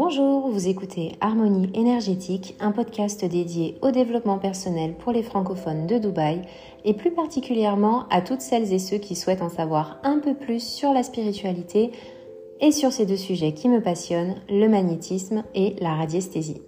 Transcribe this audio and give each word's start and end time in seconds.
Bonjour, 0.00 0.48
vous 0.48 0.68
écoutez 0.68 1.16
Harmonie 1.20 1.72
énergétique, 1.74 2.54
un 2.60 2.70
podcast 2.70 3.24
dédié 3.24 3.76
au 3.82 3.90
développement 3.90 4.38
personnel 4.38 4.94
pour 4.94 5.10
les 5.10 5.24
francophones 5.24 5.88
de 5.88 5.98
Dubaï 5.98 6.42
et 6.84 6.94
plus 6.94 7.10
particulièrement 7.10 8.06
à 8.08 8.20
toutes 8.20 8.40
celles 8.40 8.72
et 8.72 8.78
ceux 8.78 8.98
qui 8.98 9.16
souhaitent 9.16 9.42
en 9.42 9.48
savoir 9.48 9.98
un 10.04 10.20
peu 10.20 10.34
plus 10.34 10.62
sur 10.62 10.92
la 10.92 11.02
spiritualité 11.02 11.90
et 12.60 12.70
sur 12.70 12.92
ces 12.92 13.06
deux 13.06 13.16
sujets 13.16 13.54
qui 13.54 13.68
me 13.68 13.82
passionnent, 13.82 14.36
le 14.48 14.68
magnétisme 14.68 15.42
et 15.56 15.74
la 15.80 15.96
radiesthésie. 15.96 16.62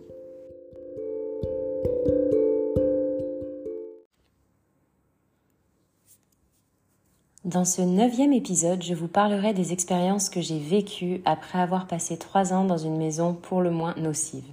Dans 7.50 7.64
ce 7.64 7.82
neuvième 7.82 8.32
épisode, 8.32 8.80
je 8.80 8.94
vous 8.94 9.08
parlerai 9.08 9.52
des 9.52 9.72
expériences 9.72 10.30
que 10.30 10.40
j'ai 10.40 10.60
vécues 10.60 11.20
après 11.24 11.58
avoir 11.58 11.88
passé 11.88 12.16
trois 12.16 12.52
ans 12.52 12.64
dans 12.64 12.78
une 12.78 12.96
maison 12.96 13.34
pour 13.34 13.60
le 13.60 13.72
moins 13.72 13.96
nocive. 13.96 14.44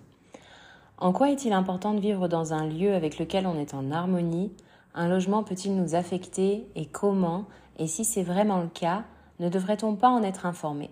En 0.98 1.13
quoi 1.13 1.30
est-il 1.30 1.54
important 1.54 1.94
de 1.94 1.99
vivre 1.99 2.27
dans 2.27 2.54
un 2.54 2.66
lieu 2.66 2.95
avec 2.95 3.20
lequel 3.20 3.45
on 3.45 3.59
est 3.59 3.76
en 3.76 3.91
harmonie? 3.91 4.52
Un 4.95 5.07
logement 5.09 5.44
peut-il 5.44 5.76
nous 5.76 5.94
affecter? 5.94 6.66
Et 6.76 6.88
comment? 6.88 7.45
Et 7.77 7.85
si 7.85 8.04
c'est 8.04 8.23
vraiment 8.23 8.62
le 8.62 8.68
cas, 8.68 9.04
ne 9.40 9.48
devrait-on 9.48 9.95
pas 9.95 10.09
en 10.09 10.23
être 10.23 10.48
informé? 10.48 10.90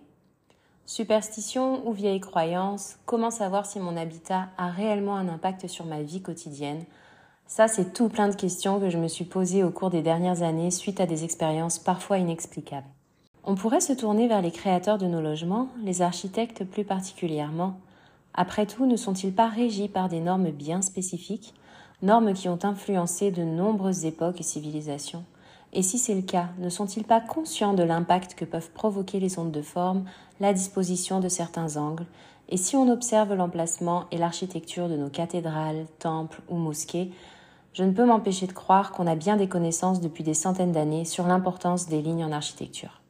Superstition 0.86 1.88
ou 1.88 1.92
vieille 1.92 2.20
croyance? 2.20 2.98
Comment 3.08 3.32
savoir 3.32 3.66
si 3.66 3.80
mon 3.80 3.98
habitat 3.98 4.50
a 4.60 4.70
réellement 4.70 5.16
un 5.16 5.28
impact 5.28 5.66
sur 5.66 5.86
ma 5.86 6.04
vie 6.04 6.22
quotidienne? 6.22 6.84
Ça, 7.48 7.68
c'est 7.68 7.94
tout 7.94 8.10
plein 8.10 8.28
de 8.28 8.36
questions 8.36 8.80
que 8.80 8.90
je 8.90 8.98
me 8.98 9.08
suis 9.08 9.26
posées 9.26 9.64
au 9.64 9.70
cours 9.70 9.90
des 9.90 10.02
dernières 10.02 10.42
années 10.42 10.72
suite 10.72 11.00
à 11.00 11.06
des 11.06 11.24
expériences 11.24 11.80
parfois 11.80 12.18
inexplicables. 12.18 12.88
On 13.44 13.56
pourrait 13.56 13.82
se 13.82 13.94
tourner 13.94 14.28
vers 14.28 14.42
les 14.42 14.52
créateurs 14.52 14.98
de 14.98 15.06
nos 15.06 15.22
logements, 15.22 15.70
les 15.84 16.02
architectes 16.02 16.64
plus 16.64 16.84
particulièrement. 16.84 17.78
Après 18.34 18.66
tout, 18.66 18.86
ne 18.86 18.96
sont-ils 18.98 19.34
pas 19.34 19.48
régis 19.48 19.88
par 19.88 20.10
des 20.10 20.20
normes 20.20 20.50
bien 20.50 20.82
spécifiques, 20.82 21.54
normes 22.02 22.34
qui 22.34 22.50
ont 22.50 22.60
influencé 22.64 23.32
de 23.32 23.44
nombreuses 23.44 24.06
époques 24.06 24.40
et 24.40 24.44
civilisations? 24.44 25.24
Et 25.72 25.84
si 25.84 25.98
c'est 26.00 26.16
le 26.16 26.22
cas, 26.22 26.50
ne 26.58 26.70
sont-ils 26.70 27.04
pas 27.04 27.22
conscients 27.22 27.74
de 27.74 27.84
l'impact 27.84 28.34
que 28.34 28.46
peuvent 28.46 28.72
provoquer 28.72 29.20
les 29.20 29.38
ondes 29.38 29.52
de 29.52 29.62
forme, 29.62 30.06
la 30.40 30.54
disposition 30.54 31.20
de 31.20 31.30
certains 31.30 31.78
angles? 31.78 32.08
Et 32.50 32.58
si 32.58 32.76
on 32.76 32.90
observe 32.92 33.34
l'emplacement 33.34 34.06
et 34.12 34.18
l'architecture 34.18 34.90
de 34.90 34.98
nos 34.98 35.10
cathédrales, 35.10 35.86
temples 36.00 36.42
ou 36.50 36.56
mosquées, 36.56 37.12
je 37.76 37.84
ne 37.84 37.92
peux 37.92 38.06
m'empêcher 38.06 38.48
de 38.48 38.54
croire 38.54 38.94
qu'on 38.94 39.06
a 39.06 39.16
bien 39.16 39.36
des 39.36 39.50
connaissances 39.50 40.00
depuis 40.00 40.24
des 40.24 40.34
centaines 40.34 40.72
d'années 40.72 41.04
sur 41.04 41.28
l'importance 41.28 41.90
des 41.90 42.02
lignes 42.02 42.24
en 42.24 42.32
architecture. 42.32 43.02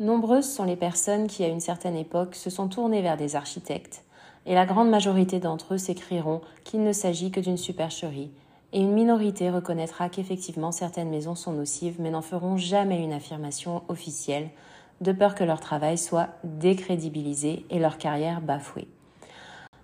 Nombreuses 0.00 0.50
sont 0.50 0.64
les 0.64 0.74
personnes 0.74 1.26
qui, 1.26 1.44
à 1.44 1.48
une 1.48 1.60
certaine 1.60 1.96
époque, 1.96 2.34
se 2.34 2.48
sont 2.48 2.68
tournées 2.68 3.02
vers 3.02 3.18
des 3.18 3.36
architectes, 3.36 4.04
et 4.46 4.54
la 4.54 4.64
grande 4.64 4.88
majorité 4.88 5.38
d'entre 5.38 5.74
eux 5.74 5.78
s'écrieront 5.78 6.40
qu'il 6.64 6.82
ne 6.82 6.94
s'agit 6.94 7.30
que 7.30 7.40
d'une 7.40 7.58
supercherie, 7.58 8.30
et 8.72 8.80
une 8.80 8.94
minorité 8.94 9.50
reconnaîtra 9.50 10.08
qu'effectivement 10.08 10.72
certaines 10.72 11.10
maisons 11.10 11.34
sont 11.34 11.52
nocives, 11.52 11.96
mais 11.98 12.10
n'en 12.10 12.22
feront 12.22 12.56
jamais 12.56 13.02
une 13.02 13.12
affirmation 13.12 13.82
officielle, 13.88 14.48
de 15.02 15.12
peur 15.12 15.34
que 15.34 15.44
leur 15.44 15.60
travail 15.60 15.98
soit 15.98 16.28
décrédibilisé 16.42 17.66
et 17.68 17.78
leur 17.78 17.98
carrière 17.98 18.40
bafouée. 18.40 18.88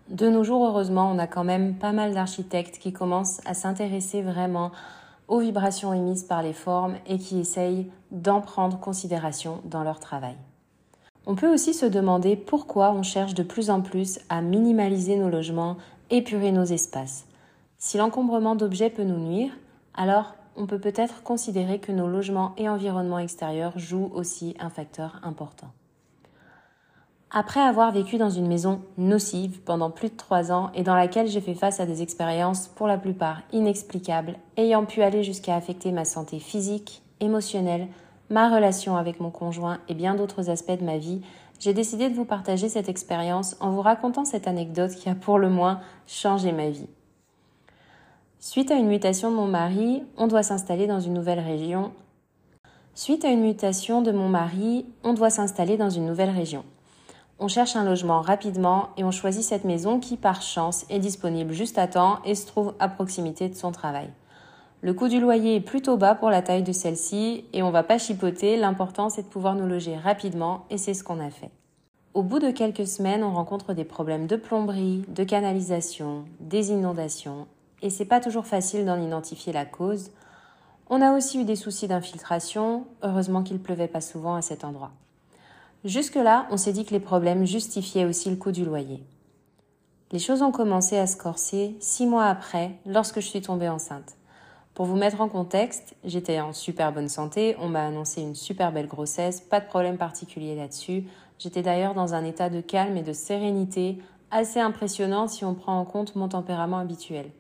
De 0.09 0.29
nos 0.29 0.45
jours, 0.45 0.67
heureusement, 0.67 1.11
on 1.11 1.19
a 1.19 1.27
quand 1.27 1.45
même 1.45 1.77
pas 1.77 1.93
mal 1.93 2.13
d'architectes 2.13 2.79
qui 2.79 2.93
commencent 2.93 3.41
à 3.47 3.55
s'intéresser 3.55 4.21
vraiment 4.21 4.71
aux 5.29 5.39
vibrations 5.39 5.95
émises 5.95 6.25
par 6.25 6.43
les 6.43 6.53
formes 6.53 6.97
et 7.07 7.19
qui 7.19 7.39
essayent 7.39 7.91
d'en 8.11 8.43
prendre 8.43 8.79
considération 8.79 9.61
dans 9.65 9.83
leur 9.83 9.99
travail. 9.99 10.37
On 11.27 11.35
peut 11.35 11.53
aussi 11.53 11.73
se 11.73 11.87
demander 11.87 12.37
pourquoi 12.37 12.93
on 12.93 13.03
cherche 13.03 13.33
de 13.33 13.43
plus 13.43 13.71
en 13.71 13.81
plus 13.81 14.21
à 14.29 14.43
minimaliser 14.43 15.17
nos 15.17 15.31
logements, 15.31 15.79
épurer 16.11 16.53
nos 16.53 16.65
espaces. 16.65 17.25
Si 17.79 17.97
l'encombrement 17.97 18.57
d'objets 18.57 18.91
peut 18.91 19.05
nous 19.05 19.19
nuire, 19.19 19.53
alors 19.95 20.35
on 20.57 20.67
peut 20.67 20.79
peut-être 20.79 21.23
considérer 21.23 21.79
que 21.79 21.93
nos 21.93 22.09
logements 22.09 22.53
et 22.59 22.69
environnements 22.69 23.19
extérieurs 23.19 23.79
jouent 23.79 24.11
aussi 24.15 24.55
un 24.61 24.69
facteur 24.69 25.19
important. 25.23 25.69
Après 27.37 27.59
avoir 27.59 27.91
vécu 27.91 28.17
dans 28.17 28.31
une 28.31 28.47
maison 28.47 28.83
nocive 28.97 29.61
pendant 29.63 29.91
plus 29.91 30.09
de 30.09 30.17
trois 30.17 30.53
ans 30.53 30.71
et 30.73 30.85
dans 30.85 30.95
laquelle 30.95 31.27
j'ai 31.27 31.41
fait 31.41 31.57
face 31.57 31.81
à 31.81 31.85
des 31.85 32.01
expériences 32.01 32.69
pour 32.69 32.87
la 32.87 32.97
plupart 32.97 33.43
inexplicables, 33.51 34.37
ayant 34.57 34.85
pu 34.85 35.03
aller 35.03 35.25
jusqu'à 35.25 35.57
affecter 35.57 35.91
ma 35.91 36.05
santé 36.05 36.39
physique, 36.39 37.03
émotionnelle, 37.19 37.89
ma 38.31 38.55
relation 38.55 38.97
avec 38.97 39.19
mon 39.19 39.33
conjoint 39.33 39.79
et 39.89 39.95
bien 39.95 40.15
d'autres 40.15 40.49
aspects 40.49 40.79
de 40.79 40.85
ma 40.85 40.99
vie, 40.99 41.23
j'ai 41.59 41.75
décidé 41.75 42.09
de 42.09 42.15
vous 42.15 42.25
partager 42.25 42.69
cette 42.69 42.89
expérience 42.89 43.57
en 43.59 43.73
vous 43.73 43.83
racontant 43.83 44.25
cette 44.25 44.47
anecdote 44.47 44.95
qui 44.95 45.09
a 45.09 45.17
pour 45.17 45.41
le 45.41 45.51
moins 45.51 45.81
changé 46.07 46.53
ma 46.53 46.71
vie. 46.71 46.89
Suite 48.39 48.71
à 48.71 48.77
une 48.77 48.87
mutation 48.87 49.33
de 49.33 49.37
mon 49.37 49.49
mari, 49.49 50.05
on 50.17 50.29
doit 50.29 50.45
s'installer 50.45 50.87
dans 50.87 51.01
une 51.01 51.15
nouvelle 51.15 51.41
région. 51.41 51.91
Suite 52.95 53.25
à 53.25 53.31
une 53.31 53.43
mutation 53.43 54.03
de 54.03 54.13
mon 54.13 54.29
mari, 54.29 54.87
on 55.03 55.15
doit 55.15 55.31
s'installer 55.31 55.77
dans 55.77 55.91
une 55.91 56.07
nouvelle 56.07 56.31
région. 56.31 56.65
On 57.41 57.49
cherche 57.49 57.75
un 57.75 57.85
logement 57.85 58.21
rapidement 58.21 58.91
et 58.97 59.03
on 59.03 59.11
choisit 59.11 59.43
cette 59.43 59.65
maison 59.65 59.99
qui, 59.99 60.17
par 60.17 60.41
chance, 60.41 60.87
est 60.89 61.01
disponible 61.01 61.53
juste 61.53 61.79
à 61.79 61.89
temps 61.89 62.21
et 62.25 62.37
se 62.37 62.47
trouve 62.47 62.75
à 62.79 62.89
proximité 62.89 63.49
de 63.49 63.55
son 63.55 63.73
travail. 63.73 64.09
Le 64.83 64.95
coût 64.95 65.09
du 65.09 65.19
loyer 65.19 65.57
est 65.57 65.61
plutôt 65.61 65.97
bas 65.97 66.15
pour 66.15 66.31
la 66.31 66.43
taille 66.43 66.63
de 66.63 66.71
celle-ci 66.73 67.47
et 67.53 67.63
on 67.63 67.73
va 67.73 67.83
pas 67.83 67.99
chipoter, 67.99 68.57
l'important 68.57 69.09
c'est 69.09 69.23
de 69.23 69.29
pouvoir 69.29 69.57
nous 69.57 69.67
loger 69.67 69.97
rapidement 69.97 70.65
et 70.71 70.79
c'est 70.79 70.95
ce 70.95 71.03
qu'on 71.03 71.19
a 71.21 71.31
fait. 71.31 71.51
Au 72.13 72.23
bout 72.23 72.39
de 72.39 72.53
quelques 72.53 72.87
semaines, 72.87 73.25
on 73.25 73.33
rencontre 73.33 73.73
des 73.73 73.85
problèmes 73.85 74.29
de 74.29 74.37
plomberie, 74.37 75.03
de 75.09 75.25
canalisation, 75.25 76.27
des 76.39 76.71
inondations 76.71 77.49
et 77.83 77.91
c'est 77.91 78.05
pas 78.05 78.21
toujours 78.21 78.47
facile 78.47 78.85
d'en 78.85 79.01
identifier 79.01 79.53
la 79.53 79.65
cause. 79.65 80.13
On 80.89 81.03
a 81.03 81.17
aussi 81.17 81.41
eu 81.41 81.45
des 81.45 81.57
soucis 81.57 81.89
d'infiltration, 81.89 82.85
heureusement 83.03 83.43
qu'il 83.43 83.59
pleuvait 83.59 83.89
pas 83.89 84.01
souvent 84.01 84.37
à 84.37 84.43
cet 84.43 84.65
endroit. 84.65 84.93
Jusque-là, 85.85 86.47
on 86.51 86.57
s'est 86.57 86.73
dit 86.73 86.87
que 86.87 86.93
les 86.93 87.01
problèmes 87.01 87.45
justifiaient 87.45 88.07
aussi 88.07 88.31
le 88.31 88.37
coût 88.37 88.53
du 88.53 88.65
loyer. 88.65 89.05
Les 90.13 90.19
choses 90.19 90.41
ont 90.41 90.51
commencé 90.51 90.97
à 90.97 91.07
se 91.07 91.19
corser 91.19 91.77
six 91.79 92.07
mois 92.07 92.25
après, 92.25 92.79
lorsque 92.87 93.21
je 93.21 93.27
suis 93.27 93.43
tombée 93.43 93.69
enceinte. 93.69 94.17
Pour 94.73 94.87
vous 94.87 94.97
mettre 94.97 95.21
en 95.21 95.29
contexte, 95.29 95.95
j'étais 96.03 96.41
en 96.41 96.55
super 96.55 96.91
bonne 96.91 97.11
santé, 97.11 97.55
on 97.61 97.69
m'a 97.69 97.85
annoncé 97.85 98.23
une 98.23 98.35
super 98.35 98.73
belle 98.73 98.87
grossesse, 98.87 99.43
pas 99.43 99.61
de 99.61 99.67
problème 99.67 99.99
particulier 99.99 100.57
là-dessus. 100.57 101.05
J'étais 101.39 101.61
d'ailleurs 101.61 101.95
dans 101.95 102.15
un 102.15 102.25
état 102.25 102.49
de 102.49 102.63
calme 102.63 102.97
et 102.97 103.03
de 103.03 103.13
sérénité 103.13 103.99
assez 104.31 104.61
impressionnant 104.61 105.29
si 105.29 105.45
on 105.45 105.55
prend 105.55 105.79
en 105.79 105.85
compte 105.85 106.17
mon 106.17 106.29
tempérament 106.29 106.79
habituel. 106.79 107.31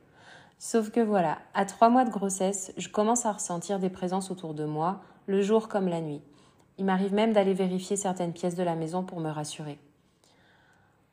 Sauf 0.59 0.91
que 0.91 1.00
voilà, 1.00 1.38
à 1.55 1.65
trois 1.65 1.88
mois 1.88 2.05
de 2.05 2.11
grossesse, 2.11 2.75
je 2.76 2.91
commence 2.91 3.25
à 3.25 3.32
ressentir 3.32 3.78
des 3.78 3.91
présences 3.91 4.31
autour 4.31 4.53
de 4.53 4.66
moi, 4.66 5.00
le 5.26 5.41
jour 5.41 5.69
comme 5.69 5.88
la 5.88 6.03
nuit. 6.03 6.21
Il 6.79 6.85
m'arrive 6.85 7.15
même 7.15 7.33
d'aller 7.33 7.55
vérifier 7.55 7.97
certaines 7.97 8.33
pièces 8.33 8.57
de 8.57 8.62
la 8.62 8.75
maison 8.75 9.03
pour 9.03 9.21
me 9.21 9.31
rassurer. 9.31 9.79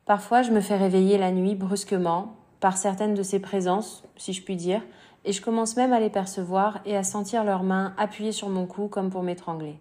Parfois, 0.04 0.42
je 0.42 0.50
me 0.50 0.60
fais 0.60 0.76
réveiller 0.76 1.18
la 1.18 1.30
nuit 1.30 1.54
brusquement 1.54 2.34
par 2.58 2.76
certaines 2.76 3.14
de 3.14 3.22
ces 3.22 3.38
présences, 3.38 4.02
si 4.16 4.32
je 4.32 4.42
puis 4.42 4.56
dire, 4.56 4.82
et 5.24 5.32
je 5.32 5.40
commence 5.40 5.76
même 5.76 5.92
à 5.92 6.00
les 6.00 6.10
percevoir 6.10 6.80
et 6.84 6.96
à 6.96 7.04
sentir 7.04 7.44
leurs 7.44 7.62
mains 7.62 7.94
appuyées 7.96 8.32
sur 8.32 8.48
mon 8.48 8.66
cou 8.66 8.88
comme 8.88 9.10
pour 9.10 9.22
m'étrangler. 9.22 9.78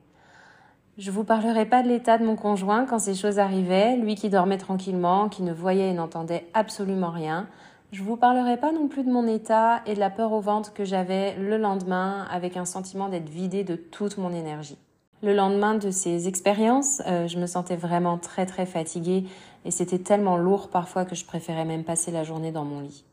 Je 0.97 1.09
vous 1.09 1.23
parlerai 1.23 1.65
pas 1.65 1.81
de 1.81 1.87
l'état 1.87 2.17
de 2.19 2.25
mon 2.25 2.35
conjoint 2.35 2.85
quand 2.85 2.99
ces 2.99 3.15
choses 3.15 3.39
arrivaient, 3.39 3.95
lui 3.95 4.15
qui 4.15 4.29
dormait 4.29 4.57
tranquillement, 4.57 5.29
qui 5.29 5.41
ne 5.41 5.53
voyait 5.53 5.89
et 5.89 5.93
n'entendait 5.93 6.47
absolument 6.53 7.09
rien. 7.09 7.47
Je 7.91 8.03
vous 8.03 8.17
parlerai 8.17 8.57
pas 8.57 8.71
non 8.71 8.87
plus 8.87 9.03
de 9.03 9.11
mon 9.11 9.25
état 9.27 9.81
et 9.85 9.95
de 9.95 9.99
la 9.99 10.09
peur 10.09 10.31
au 10.31 10.41
ventre 10.41 10.73
que 10.73 10.85
j'avais 10.85 11.35
le 11.37 11.57
lendemain 11.57 12.27
avec 12.29 12.55
un 12.55 12.65
sentiment 12.65 13.09
d'être 13.09 13.29
vidé 13.29 13.63
de 13.63 13.75
toute 13.75 14.17
mon 14.17 14.31
énergie. 14.31 14.77
Le 15.23 15.35
lendemain 15.35 15.75
de 15.75 15.91
ces 15.91 16.27
expériences, 16.27 17.03
euh, 17.05 17.27
je 17.27 17.37
me 17.37 17.45
sentais 17.45 17.75
vraiment 17.75 18.17
très 18.17 18.47
très 18.47 18.65
fatiguée 18.65 19.25
et 19.65 19.69
c'était 19.69 19.99
tellement 19.99 20.35
lourd 20.35 20.69
parfois 20.69 21.05
que 21.05 21.13
je 21.13 21.25
préférais 21.25 21.63
même 21.63 21.83
passer 21.83 22.09
la 22.09 22.23
journée 22.23 22.51
dans 22.51 22.65
mon 22.65 22.79
lit. 22.79 23.05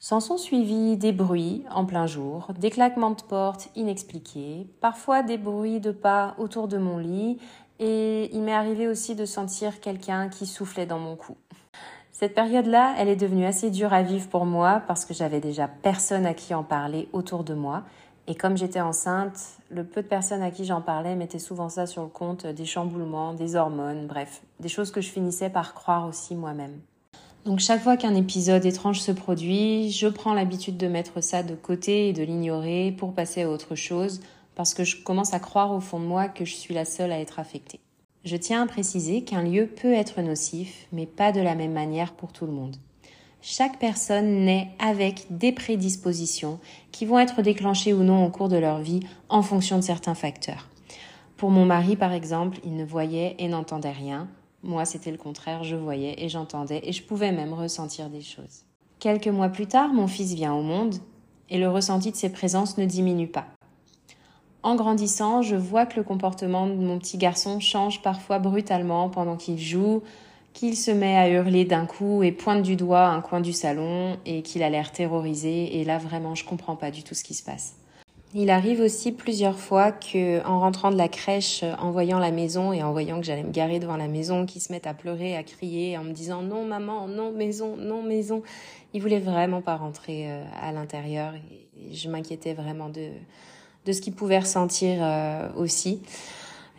S'en 0.00 0.18
sont 0.18 0.38
suivis 0.38 0.96
des 0.96 1.12
bruits 1.12 1.62
en 1.70 1.84
plein 1.84 2.08
jour, 2.08 2.48
des 2.58 2.70
claquements 2.70 3.12
de 3.12 3.22
portes 3.22 3.68
inexpliqués, 3.76 4.66
parfois 4.80 5.22
des 5.22 5.38
bruits 5.38 5.78
de 5.78 5.92
pas 5.92 6.34
autour 6.36 6.66
de 6.66 6.78
mon 6.78 6.98
lit 6.98 7.38
et 7.78 8.34
il 8.34 8.42
m'est 8.42 8.52
arrivé 8.52 8.88
aussi 8.88 9.14
de 9.14 9.24
sentir 9.24 9.78
quelqu'un 9.78 10.28
qui 10.28 10.46
soufflait 10.46 10.86
dans 10.86 10.98
mon 10.98 11.14
cou. 11.14 11.36
Cette 12.10 12.34
période-là, 12.34 12.94
elle 12.98 13.08
est 13.08 13.16
devenue 13.16 13.46
assez 13.46 13.70
dure 13.70 13.92
à 13.92 14.02
vivre 14.02 14.28
pour 14.28 14.46
moi 14.46 14.82
parce 14.88 15.04
que 15.04 15.14
j'avais 15.14 15.40
déjà 15.40 15.68
personne 15.68 16.26
à 16.26 16.34
qui 16.34 16.54
en 16.54 16.64
parler 16.64 17.08
autour 17.12 17.44
de 17.44 17.54
moi 17.54 17.84
et 18.28 18.34
comme 18.36 18.56
j'étais 18.56 18.80
enceinte, 18.80 19.38
le 19.70 19.84
peu 19.84 20.02
de 20.02 20.06
personnes 20.06 20.42
à 20.42 20.50
qui 20.50 20.64
j'en 20.64 20.80
parlais 20.80 21.16
mettaient 21.16 21.40
souvent 21.40 21.68
ça 21.68 21.86
sur 21.86 22.02
le 22.02 22.08
compte 22.08 22.46
des 22.46 22.64
chamboulements, 22.64 23.34
des 23.34 23.56
hormones, 23.56 24.06
bref, 24.06 24.42
des 24.60 24.68
choses 24.68 24.92
que 24.92 25.00
je 25.00 25.10
finissais 25.10 25.50
par 25.50 25.74
croire 25.74 26.06
aussi 26.06 26.36
moi-même. 26.36 26.78
Donc 27.44 27.58
chaque 27.58 27.82
fois 27.82 27.96
qu'un 27.96 28.14
épisode 28.14 28.64
étrange 28.64 29.00
se 29.00 29.10
produit, 29.10 29.90
je 29.90 30.06
prends 30.06 30.34
l'habitude 30.34 30.76
de 30.76 30.86
mettre 30.86 31.20
ça 31.20 31.42
de 31.42 31.56
côté 31.56 32.08
et 32.08 32.12
de 32.12 32.22
l'ignorer 32.22 32.94
pour 32.96 33.12
passer 33.12 33.42
à 33.42 33.50
autre 33.50 33.74
chose, 33.74 34.20
parce 34.54 34.74
que 34.74 34.84
je 34.84 35.02
commence 35.02 35.34
à 35.34 35.40
croire 35.40 35.72
au 35.72 35.80
fond 35.80 35.98
de 35.98 36.04
moi 36.04 36.28
que 36.28 36.44
je 36.44 36.54
suis 36.54 36.74
la 36.74 36.84
seule 36.84 37.10
à 37.10 37.18
être 37.18 37.40
affectée. 37.40 37.80
Je 38.24 38.36
tiens 38.36 38.62
à 38.62 38.66
préciser 38.66 39.24
qu'un 39.24 39.42
lieu 39.42 39.66
peut 39.66 39.92
être 39.92 40.20
nocif, 40.20 40.86
mais 40.92 41.06
pas 41.06 41.32
de 41.32 41.40
la 41.40 41.56
même 41.56 41.72
manière 41.72 42.12
pour 42.12 42.32
tout 42.32 42.46
le 42.46 42.52
monde. 42.52 42.76
Chaque 43.44 43.80
personne 43.80 44.44
naît 44.44 44.70
avec 44.78 45.26
des 45.30 45.50
prédispositions 45.50 46.60
qui 46.92 47.04
vont 47.04 47.18
être 47.18 47.42
déclenchées 47.42 47.92
ou 47.92 48.04
non 48.04 48.24
au 48.24 48.30
cours 48.30 48.48
de 48.48 48.56
leur 48.56 48.78
vie 48.78 49.00
en 49.28 49.42
fonction 49.42 49.76
de 49.76 49.82
certains 49.82 50.14
facteurs. 50.14 50.68
Pour 51.36 51.50
mon 51.50 51.64
mari, 51.64 51.96
par 51.96 52.12
exemple, 52.12 52.60
il 52.64 52.76
ne 52.76 52.84
voyait 52.84 53.34
et 53.40 53.48
n'entendait 53.48 53.90
rien. 53.90 54.28
Moi, 54.62 54.84
c'était 54.84 55.10
le 55.10 55.16
contraire, 55.16 55.64
je 55.64 55.74
voyais 55.74 56.14
et 56.24 56.28
j'entendais 56.28 56.82
et 56.84 56.92
je 56.92 57.02
pouvais 57.02 57.32
même 57.32 57.52
ressentir 57.52 58.08
des 58.10 58.20
choses. 58.20 58.62
Quelques 59.00 59.26
mois 59.26 59.48
plus 59.48 59.66
tard, 59.66 59.92
mon 59.92 60.06
fils 60.06 60.34
vient 60.34 60.54
au 60.54 60.62
monde 60.62 60.94
et 61.50 61.58
le 61.58 61.68
ressenti 61.68 62.12
de 62.12 62.16
ses 62.16 62.30
présences 62.30 62.78
ne 62.78 62.86
diminue 62.86 63.26
pas. 63.26 63.46
En 64.62 64.76
grandissant, 64.76 65.42
je 65.42 65.56
vois 65.56 65.86
que 65.86 65.96
le 65.96 66.04
comportement 66.04 66.68
de 66.68 66.74
mon 66.74 67.00
petit 67.00 67.18
garçon 67.18 67.58
change 67.58 68.02
parfois 68.02 68.38
brutalement 68.38 69.08
pendant 69.08 69.36
qu'il 69.36 69.58
joue, 69.58 70.04
qu'il 70.52 70.76
se 70.76 70.90
met 70.90 71.16
à 71.16 71.28
hurler 71.28 71.64
d'un 71.64 71.86
coup 71.86 72.22
et 72.22 72.32
pointe 72.32 72.62
du 72.62 72.76
doigt 72.76 73.06
un 73.06 73.20
coin 73.20 73.40
du 73.40 73.52
salon 73.52 74.16
et 74.26 74.42
qu'il 74.42 74.62
a 74.62 74.70
l'air 74.70 74.92
terrorisé 74.92 75.80
et 75.80 75.84
là 75.84 75.98
vraiment 75.98 76.34
je 76.34 76.44
comprends 76.44 76.76
pas 76.76 76.90
du 76.90 77.02
tout 77.02 77.14
ce 77.14 77.24
qui 77.24 77.34
se 77.34 77.42
passe. 77.42 77.74
Il 78.34 78.48
arrive 78.48 78.80
aussi 78.80 79.12
plusieurs 79.12 79.58
fois 79.58 79.92
que, 79.92 80.42
en 80.46 80.58
rentrant 80.60 80.90
de 80.90 80.96
la 80.96 81.08
crèche, 81.08 81.64
en 81.78 81.90
voyant 81.90 82.18
la 82.18 82.30
maison 82.30 82.72
et 82.72 82.82
en 82.82 82.90
voyant 82.90 83.20
que 83.20 83.26
j'allais 83.26 83.42
me 83.42 83.50
garer 83.52 83.78
devant 83.78 83.98
la 83.98 84.08
maison, 84.08 84.46
qu'il 84.46 84.62
se 84.62 84.72
mette 84.72 84.86
à 84.86 84.94
pleurer, 84.94 85.36
à 85.36 85.42
crier, 85.42 85.98
en 85.98 86.04
me 86.04 86.12
disant 86.12 86.40
non 86.40 86.64
maman, 86.64 87.08
non 87.08 87.30
maison, 87.30 87.76
non 87.76 88.02
maison. 88.02 88.42
Il 88.94 89.02
voulait 89.02 89.18
vraiment 89.18 89.60
pas 89.60 89.76
rentrer 89.76 90.30
euh, 90.30 90.44
à 90.62 90.72
l'intérieur 90.72 91.34
et 91.34 91.94
je 91.94 92.08
m'inquiétais 92.08 92.54
vraiment 92.54 92.88
de 92.88 93.10
de 93.86 93.92
ce 93.92 94.00
qu'il 94.00 94.14
pouvait 94.14 94.38
ressentir 94.38 94.98
euh, 95.00 95.48
aussi. 95.56 96.02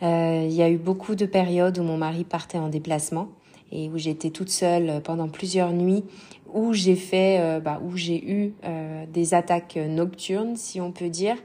Euh, 0.02 0.42
il 0.44 0.52
y 0.52 0.62
a 0.62 0.68
eu 0.68 0.78
beaucoup 0.78 1.14
de 1.14 1.26
périodes 1.26 1.78
où 1.78 1.82
mon 1.82 1.96
mari 1.96 2.24
partait 2.24 2.58
en 2.58 2.68
déplacement 2.68 3.28
et 3.72 3.88
où 3.88 3.98
j'étais 3.98 4.30
toute 4.30 4.50
seule 4.50 5.00
pendant 5.02 5.28
plusieurs 5.28 5.72
nuits, 5.72 6.04
où 6.52 6.72
j'ai 6.72 6.96
fait, 6.96 7.38
euh, 7.40 7.60
bah, 7.60 7.80
où 7.84 7.96
j'ai 7.96 8.24
eu 8.30 8.54
euh, 8.64 9.04
des 9.12 9.34
attaques 9.34 9.76
nocturnes, 9.76 10.56
si 10.56 10.80
on 10.80 10.92
peut 10.92 11.08
dire. 11.08 11.36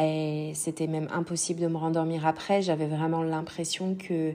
Et 0.00 0.52
c'était 0.54 0.86
même 0.86 1.08
impossible 1.12 1.60
de 1.60 1.66
me 1.66 1.76
rendormir 1.76 2.26
après. 2.26 2.62
J'avais 2.62 2.86
vraiment 2.86 3.22
l'impression 3.22 3.94
que 3.94 4.34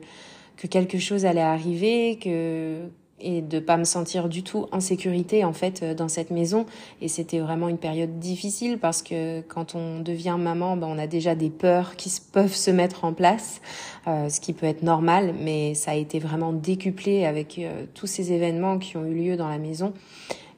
que 0.55 0.67
quelque 0.67 0.99
chose 0.99 1.25
allait 1.25 1.41
arriver, 1.41 2.19
que 2.21 2.89
et 3.23 3.41
de 3.41 3.59
pas 3.59 3.77
me 3.77 3.85
sentir 3.85 4.29
du 4.29 4.43
tout 4.43 4.67
en 4.71 4.79
sécurité 4.79 5.43
en 5.43 5.53
fait 5.53 5.83
dans 5.83 6.09
cette 6.09 6.29
maison. 6.29 6.65
Et 7.01 7.07
c'était 7.07 7.39
vraiment 7.39 7.69
une 7.69 7.77
période 7.77 8.19
difficile 8.19 8.77
parce 8.77 9.01
que 9.01 9.41
quand 9.41 9.75
on 9.75 9.99
devient 9.99 10.35
maman 10.37 10.77
ben, 10.77 10.87
on 10.87 10.99
a 10.99 11.07
déjà 11.07 11.33
des 11.33 11.49
peurs 11.49 11.95
qui 11.95 12.11
peuvent 12.31 12.53
se 12.53 12.69
mettre 12.69 13.05
en 13.05 13.13
place 13.13 13.61
euh, 14.07 14.29
ce 14.29 14.39
qui 14.39 14.53
peut 14.53 14.65
être 14.65 14.83
normal. 14.83 15.33
Mais 15.39 15.73
ça 15.73 15.91
a 15.91 15.95
été 15.95 16.19
vraiment 16.19 16.53
décuplé 16.53 17.25
avec 17.25 17.57
euh, 17.57 17.85
tous 17.93 18.07
ces 18.07 18.31
événements 18.33 18.77
qui 18.77 18.97
ont 18.97 19.05
eu 19.05 19.13
lieu 19.13 19.37
dans 19.37 19.49
la 19.49 19.57
maison. 19.57 19.93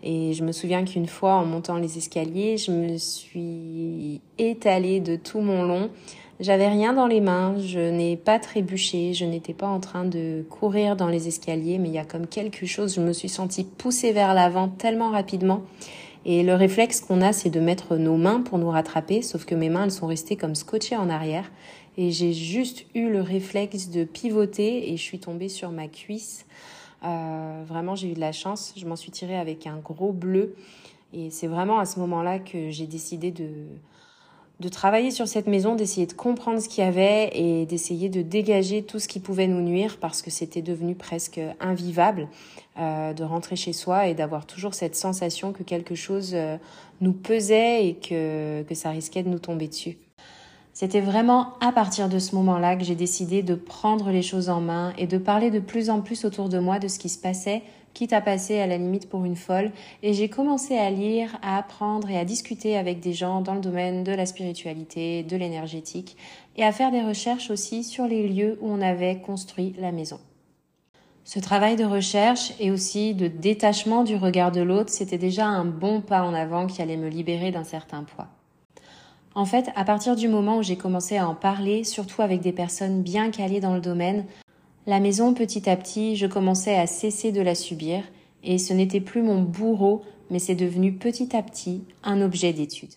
Et 0.03 0.33
je 0.33 0.43
me 0.43 0.51
souviens 0.51 0.83
qu'une 0.85 1.07
fois 1.07 1.33
en 1.35 1.45
montant 1.45 1.77
les 1.77 1.97
escaliers 1.97 2.57
je 2.57 2.71
me 2.71 2.97
suis 2.97 4.21
étalée 4.37 4.99
de 4.99 5.15
tout 5.15 5.39
mon 5.39 5.63
long 5.63 5.89
j'avais 6.39 6.67
rien 6.67 6.93
dans 6.93 7.07
les 7.07 7.21
mains, 7.21 7.55
je 7.59 7.79
n'ai 7.79 8.17
pas 8.17 8.39
trébuché, 8.39 9.13
je 9.13 9.25
n'étais 9.25 9.53
pas 9.53 9.67
en 9.67 9.79
train 9.79 10.03
de 10.03 10.45
courir 10.49 10.95
dans 10.95 11.07
les 11.07 11.27
escaliers, 11.27 11.77
mais 11.77 11.89
il 11.89 11.95
y 11.95 11.99
a 11.99 12.05
comme 12.05 12.27
quelque 12.27 12.65
chose, 12.65 12.95
je 12.95 13.01
me 13.01 13.13
suis 13.13 13.29
sentie 13.29 13.63
poussée 13.63 14.11
vers 14.11 14.33
l'avant 14.33 14.67
tellement 14.67 15.11
rapidement. 15.11 15.61
Et 16.25 16.43
le 16.43 16.55
réflexe 16.55 17.01
qu'on 17.01 17.21
a, 17.21 17.33
c'est 17.33 17.51
de 17.51 17.59
mettre 17.59 17.97
nos 17.97 18.17
mains 18.17 18.41
pour 18.41 18.57
nous 18.57 18.69
rattraper, 18.69 19.21
sauf 19.21 19.45
que 19.45 19.53
mes 19.53 19.69
mains, 19.69 19.85
elles 19.85 19.91
sont 19.91 20.07
restées 20.07 20.35
comme 20.35 20.55
scotchées 20.55 20.97
en 20.97 21.09
arrière. 21.09 21.51
Et 21.97 22.11
j'ai 22.11 22.33
juste 22.33 22.85
eu 22.95 23.09
le 23.09 23.21
réflexe 23.21 23.89
de 23.89 24.03
pivoter 24.03 24.91
et 24.91 24.97
je 24.97 25.01
suis 25.01 25.19
tombée 25.19 25.49
sur 25.49 25.69
ma 25.71 25.87
cuisse. 25.87 26.45
Euh, 27.03 27.63
vraiment, 27.67 27.95
j'ai 27.95 28.09
eu 28.09 28.13
de 28.15 28.19
la 28.19 28.31
chance. 28.31 28.73
Je 28.75 28.85
m'en 28.85 28.95
suis 28.95 29.11
tirée 29.11 29.37
avec 29.37 29.67
un 29.67 29.77
gros 29.77 30.11
bleu. 30.11 30.55
Et 31.13 31.29
c'est 31.29 31.47
vraiment 31.47 31.77
à 31.77 31.85
ce 31.85 31.99
moment-là 31.99 32.39
que 32.39 32.71
j'ai 32.71 32.87
décidé 32.87 33.31
de, 33.31 33.47
de 34.59 34.69
travailler 34.69 35.11
sur 35.11 35.27
cette 35.27 35.47
maison, 35.47 35.75
d'essayer 35.75 36.07
de 36.07 36.13
comprendre 36.13 36.61
ce 36.61 36.69
qu'il 36.69 36.83
y 36.83 36.87
avait 36.87 37.29
et 37.33 37.65
d'essayer 37.65 38.09
de 38.09 38.21
dégager 38.21 38.83
tout 38.83 38.99
ce 38.99 39.07
qui 39.07 39.19
pouvait 39.19 39.47
nous 39.47 39.61
nuire 39.61 39.97
parce 39.99 40.21
que 40.21 40.31
c'était 40.31 40.61
devenu 40.61 40.95
presque 40.95 41.39
invivable 41.59 42.29
euh, 42.79 43.13
de 43.13 43.23
rentrer 43.23 43.55
chez 43.55 43.73
soi 43.73 44.07
et 44.07 44.13
d'avoir 44.13 44.45
toujours 44.45 44.73
cette 44.73 44.95
sensation 44.95 45.51
que 45.51 45.63
quelque 45.63 45.95
chose 45.95 46.31
euh, 46.33 46.57
nous 47.01 47.13
pesait 47.13 47.87
et 47.87 47.95
que, 47.95 48.63
que 48.63 48.75
ça 48.75 48.91
risquait 48.91 49.23
de 49.23 49.29
nous 49.29 49.39
tomber 49.39 49.67
dessus. 49.67 49.97
C'était 50.71 51.01
vraiment 51.01 51.53
à 51.61 51.71
partir 51.71 52.09
de 52.09 52.19
ce 52.19 52.35
moment-là 52.35 52.75
que 52.75 52.83
j'ai 52.83 52.95
décidé 52.95 53.43
de 53.43 53.55
prendre 53.55 54.09
les 54.09 54.21
choses 54.21 54.49
en 54.49 54.59
main 54.59 54.93
et 54.97 55.07
de 55.07 55.17
parler 55.17 55.49
de 55.49 55.59
plus 55.59 55.89
en 55.89 56.01
plus 56.01 56.25
autour 56.25 56.49
de 56.49 56.59
moi 56.59 56.79
de 56.79 56.89
ce 56.89 56.99
qui 56.99 57.07
se 57.07 57.17
passait 57.17 57.61
quitte 57.95 58.13
à 58.13 58.21
passer 58.21 58.59
à 58.59 58.67
la 58.67 58.77
limite 58.77 59.09
pour 59.09 59.25
une 59.25 59.35
folle, 59.35 59.71
et 60.03 60.13
j'ai 60.13 60.29
commencé 60.29 60.77
à 60.77 60.91
lire, 60.91 61.39
à 61.41 61.57
apprendre 61.57 62.07
et 62.11 62.19
à 62.19 62.25
discuter 62.25 62.77
avec 62.77 62.99
des 62.99 63.13
gens 63.13 63.41
dans 63.41 63.55
le 63.55 63.61
domaine 63.61 64.03
de 64.03 64.11
la 64.11 64.27
spiritualité, 64.27 65.23
de 65.23 65.35
l'énergétique, 65.35 66.15
et 66.57 66.63
à 66.63 66.71
faire 66.71 66.91
des 66.91 67.01
recherches 67.01 67.49
aussi 67.49 67.83
sur 67.83 68.05
les 68.05 68.27
lieux 68.27 68.59
où 68.61 68.69
on 68.69 68.81
avait 68.81 69.17
construit 69.17 69.73
la 69.79 69.91
maison. 69.91 70.19
Ce 71.23 71.39
travail 71.39 71.75
de 71.75 71.85
recherche 71.85 72.53
et 72.59 72.69
aussi 72.69 73.15
de 73.15 73.27
détachement 73.27 74.03
du 74.03 74.15
regard 74.15 74.51
de 74.51 74.61
l'autre, 74.61 74.91
c'était 74.91 75.17
déjà 75.17 75.47
un 75.47 75.65
bon 75.65 76.01
pas 76.01 76.21
en 76.21 76.35
avant 76.35 76.67
qui 76.67 76.83
allait 76.83 76.97
me 76.97 77.09
libérer 77.09 77.51
d'un 77.51 77.63
certain 77.63 78.03
poids. 78.03 78.27
En 79.33 79.45
fait, 79.45 79.69
à 79.75 79.83
partir 79.83 80.15
du 80.15 80.27
moment 80.27 80.57
où 80.57 80.63
j'ai 80.63 80.77
commencé 80.77 81.17
à 81.17 81.27
en 81.27 81.35
parler, 81.35 81.83
surtout 81.83 82.21
avec 82.21 82.41
des 82.41 82.53
personnes 82.53 83.01
bien 83.01 83.31
calées 83.31 83.59
dans 83.59 83.73
le 83.73 83.81
domaine, 83.81 84.25
la 84.87 84.99
maison, 84.99 85.33
petit 85.33 85.69
à 85.69 85.75
petit, 85.75 86.15
je 86.15 86.27
commençais 86.27 86.75
à 86.75 86.87
cesser 86.87 87.31
de 87.31 87.41
la 87.41 87.55
subir, 87.55 88.03
et 88.43 88.57
ce 88.57 88.73
n'était 88.73 89.01
plus 89.01 89.23
mon 89.23 89.41
bourreau, 89.41 90.03
mais 90.29 90.39
c'est 90.39 90.55
devenu 90.55 90.93
petit 90.93 91.35
à 91.35 91.41
petit 91.41 91.83
un 92.03 92.21
objet 92.21 92.53
d'étude. 92.53 92.93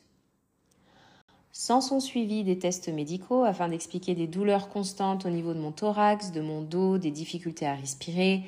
Sans 1.53 1.81
son 1.81 1.99
suivi 1.99 2.45
des 2.45 2.59
tests 2.59 2.89
médicaux 2.89 3.43
afin 3.43 3.69
d'expliquer 3.69 4.15
des 4.15 4.27
douleurs 4.27 4.69
constantes 4.69 5.27
au 5.27 5.31
niveau 5.31 5.55
de 5.55 5.59
mon 5.59 5.73
thorax, 5.73 6.31
de 6.31 6.41
mon 6.41 6.63
dos, 6.63 6.99
des 6.99 7.11
difficultés 7.11 7.67
à 7.67 7.75
respirer, 7.75 8.43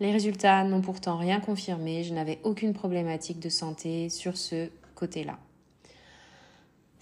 les 0.00 0.12
résultats 0.12 0.64
n'ont 0.64 0.80
pourtant 0.80 1.16
rien 1.16 1.40
confirmé, 1.40 2.02
je 2.02 2.12
n'avais 2.12 2.40
aucune 2.42 2.72
problématique 2.72 3.38
de 3.38 3.48
santé 3.48 4.08
sur 4.08 4.36
ce 4.36 4.68
côté-là. 4.94 5.38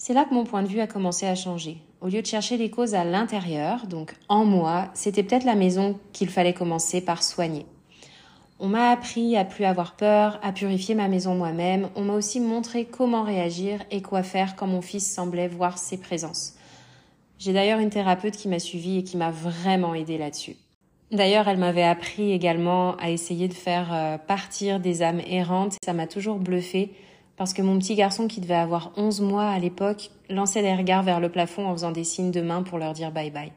C'est 0.01 0.15
là 0.15 0.25
que 0.25 0.33
mon 0.33 0.45
point 0.45 0.63
de 0.63 0.69
vue 0.69 0.79
a 0.79 0.87
commencé 0.87 1.27
à 1.27 1.35
changer. 1.35 1.79
Au 2.01 2.07
lieu 2.07 2.23
de 2.23 2.27
chercher 2.27 2.57
les 2.57 2.71
causes 2.71 2.95
à 2.95 3.03
l'intérieur, 3.03 3.89
donc 3.89 4.15
en 4.29 4.45
moi, 4.45 4.91
c'était 4.95 5.25
peut-être 5.25 5.45
la 5.45 5.57
maison 5.57 5.99
qu'il 6.13 6.31
fallait 6.31 6.55
commencer 6.55 7.01
par 7.01 7.25
soigner. 7.25 7.67
On 8.61 8.69
m'a 8.69 8.91
appris 8.91 9.37
à 9.37 9.45
plus 9.45 9.65
avoir 9.65 9.97
peur, 9.97 10.39
à 10.41 10.53
purifier 10.53 10.95
ma 10.95 11.09
maison 11.09 11.35
moi-même. 11.35 11.89
On 11.97 12.03
m'a 12.03 12.15
aussi 12.15 12.39
montré 12.39 12.85
comment 12.85 13.25
réagir 13.25 13.81
et 13.91 14.01
quoi 14.01 14.23
faire 14.23 14.55
quand 14.55 14.69
mon 14.69 14.83
fils 14.83 15.13
semblait 15.13 15.49
voir 15.49 15.79
ses 15.79 15.99
présences. 15.99 16.55
J'ai 17.41 17.53
d'ailleurs 17.53 17.81
une 17.81 17.91
thérapeute 17.91 18.37
qui 18.37 18.47
m'a 18.47 18.61
suivie 18.61 18.99
et 18.99 19.05
qui 19.05 19.17
m'a 19.17 19.33
vraiment 19.33 19.95
aidée 19.95 20.19
là-dessus. 20.19 20.57
D'ailleurs, 21.11 21.49
elle 21.49 21.59
m'avait 21.59 21.83
appris 21.83 22.31
également 22.33 22.95
à 22.99 23.11
essayer 23.11 23.49
de 23.49 23.55
faire 23.55 23.89
euh, 23.93 24.17
partir 24.17 24.79
des 24.79 25.03
âmes 25.03 25.23
errantes. 25.27 25.77
Ça 25.85 25.93
m'a 25.93 26.07
toujours 26.07 26.39
bluffé 26.39 26.95
parce 27.39 27.55
que 27.55 27.63
mon 27.63 27.79
petit 27.79 27.95
garçon 27.95 28.27
qui 28.27 28.41
devait 28.41 28.55
avoir 28.55 28.93
11 28.97 29.21
mois 29.23 29.49
à 29.49 29.59
l'époque 29.59 30.11
lançait 30.29 30.61
des 30.61 30.75
regards 30.75 31.05
vers 31.05 31.21
le 31.21 31.31
plafond 31.31 31.67
en 31.67 31.73
faisant 31.73 31.93
des 31.93 32.05
signes 32.05 32.33
de 32.33 32.43
main 32.43 32.63
pour 32.63 32.79
leur 32.79 32.93
dire 32.93 33.13
bye 33.13 33.31
bye. 33.31 33.53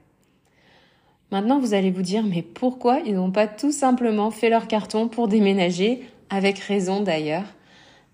Maintenant, 1.31 1.59
vous 1.59 1.73
allez 1.73 1.91
vous 1.91 2.01
dire, 2.01 2.23
mais 2.23 2.41
pourquoi 2.41 2.99
ils 2.99 3.15
n'ont 3.15 3.31
pas 3.31 3.47
tout 3.47 3.71
simplement 3.71 4.31
fait 4.31 4.49
leur 4.49 4.67
carton 4.67 5.07
pour 5.07 5.27
déménager, 5.27 6.03
avec 6.29 6.59
raison 6.59 7.01
d'ailleurs? 7.01 7.45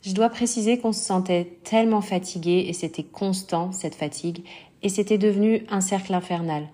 Je 0.02 0.14
dois 0.14 0.30
préciser 0.30 0.78
qu'on 0.78 0.94
se 0.94 1.04
sentait 1.04 1.58
tellement 1.64 2.02
fatigué 2.02 2.66
et 2.68 2.74
c'était 2.74 3.04
constant 3.04 3.72
cette 3.72 3.96
fatigue 3.96 4.46
et 4.84 4.90
c'était 4.90 5.18
devenu 5.18 5.66
un 5.70 5.82
cercle 5.82 6.14
infernal 6.14 6.68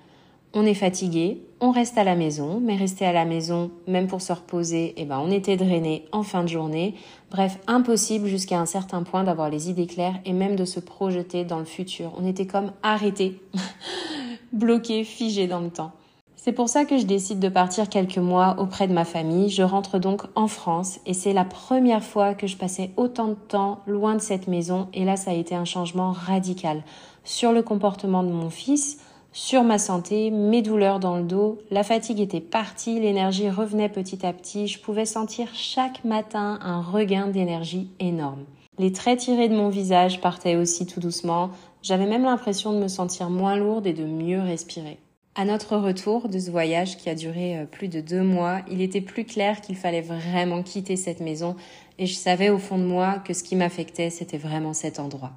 on 0.53 0.65
est 0.65 0.75
fatigué, 0.75 1.41
on 1.63 1.72
reste 1.72 1.98
à 1.98 2.03
la 2.03 2.17
maison, 2.17 2.60
mais 2.62 2.75
rester 2.75 3.05
à 3.05 3.13
la 3.13 3.24
maison, 3.24 3.72
même 3.88 4.08
pour 4.08 4.22
se 4.22 4.34
reposer, 4.34 4.93
eh 4.98 5.05
ben, 5.05 5.22
on 5.24 5.32
était 5.32 5.55
drainé 5.55 6.03
en 6.12 6.22
fin 6.22 6.43
de 6.43 6.50
journée. 6.50 6.93
Bref, 7.32 7.58
impossible 7.67 8.27
jusqu'à 8.27 8.60
un 8.60 8.65
certain 8.65 9.03
point 9.03 9.24
d'avoir 9.24 9.50
les 9.50 9.70
idées 9.70 9.88
claires 9.88 10.20
et 10.25 10.34
même 10.34 10.58
de 10.58 10.65
se 10.65 10.82
projeter 10.82 11.46
dans 11.46 11.60
le 11.60 11.65
futur. 11.65 12.12
On 12.20 12.27
était 12.27 12.48
comme 12.48 12.74
arrêté, 12.84 13.39
bloqué, 14.51 15.05
figé 15.05 15.48
dans 15.48 15.62
le 15.62 15.70
temps. 15.70 15.93
C'est 16.36 16.51
pour 16.51 16.67
ça 16.67 16.84
que 16.84 16.98
je 16.98 17.05
décide 17.05 17.39
de 17.39 17.48
partir 17.48 17.88
quelques 17.88 18.17
mois 18.17 18.58
auprès 18.60 18.89
de 18.89 18.93
ma 18.93 19.05
famille. 19.05 19.48
Je 19.48 19.63
rentre 19.63 20.00
donc 20.00 20.24
en 20.36 20.50
France 20.50 21.00
et 21.05 21.13
c'est 21.13 21.32
la 21.32 21.46
première 21.46 22.03
fois 22.03 22.34
que 22.34 22.46
je 22.46 22.58
passais 22.58 22.91
autant 22.98 23.29
de 23.29 23.36
temps 23.36 23.79
loin 23.88 24.15
de 24.15 24.22
cette 24.22 24.50
maison 24.50 24.89
et 24.93 25.05
là 25.05 25.15
ça 25.15 25.32
a 25.32 25.34
été 25.34 25.55
un 25.55 25.63
changement 25.63 26.12
radical 26.12 26.84
sur 27.24 27.53
le 27.53 27.62
comportement 27.62 28.22
de 28.22 28.32
mon 28.32 28.50
fils, 28.50 29.00
sur 29.33 29.63
ma 29.63 29.79
santé, 29.79 30.29
mes 30.29 30.61
douleurs 30.61 30.99
dans 30.99 31.17
le 31.17 31.23
dos, 31.23 31.57
la 31.71 31.83
fatigue 31.83 32.19
était 32.19 32.39
partie, 32.39 32.99
l'énergie 32.99 33.49
revenait 33.49 33.89
petit 33.89 34.23
à 34.25 34.31
petit, 34.31 34.67
je 34.67 34.79
pouvais 34.79 35.07
sentir 35.07 35.47
chaque 35.53 36.05
matin 36.05 36.59
un 36.61 36.81
regain 36.81 37.27
d'énergie 37.27 37.89
énorme. 37.99 38.45
Les 38.77 38.91
traits 38.91 39.21
tirés 39.21 39.49
de 39.49 39.55
mon 39.55 39.69
visage 39.69 40.21
partaient 40.21 40.55
aussi 40.55 40.85
tout 40.85 40.99
doucement, 40.99 41.49
j'avais 41.81 42.05
même 42.05 42.25
l'impression 42.25 42.73
de 42.73 42.77
me 42.77 42.87
sentir 42.87 43.31
moins 43.31 43.55
lourde 43.55 43.87
et 43.87 43.93
de 43.93 44.05
mieux 44.05 44.39
respirer. 44.39 44.99
À 45.33 45.45
notre 45.45 45.77
retour 45.77 46.29
de 46.29 46.37
ce 46.37 46.51
voyage 46.51 46.97
qui 46.97 47.09
a 47.09 47.15
duré 47.15 47.57
euh, 47.57 47.65
plus 47.65 47.87
de 47.87 48.01
deux 48.01 48.21
mois, 48.21 48.59
il 48.69 48.81
était 48.81 49.01
plus 49.01 49.25
clair 49.25 49.61
qu'il 49.61 49.75
fallait 49.75 50.01
vraiment 50.01 50.61
quitter 50.61 50.95
cette 50.95 51.21
maison 51.21 51.55
et 51.97 52.05
je 52.05 52.13
savais 52.13 52.51
au 52.51 52.59
fond 52.59 52.77
de 52.77 52.83
moi 52.83 53.17
que 53.25 53.33
ce 53.33 53.43
qui 53.43 53.55
m'affectait, 53.55 54.11
c'était 54.11 54.37
vraiment 54.37 54.73
cet 54.73 54.99
endroit. 54.99 55.31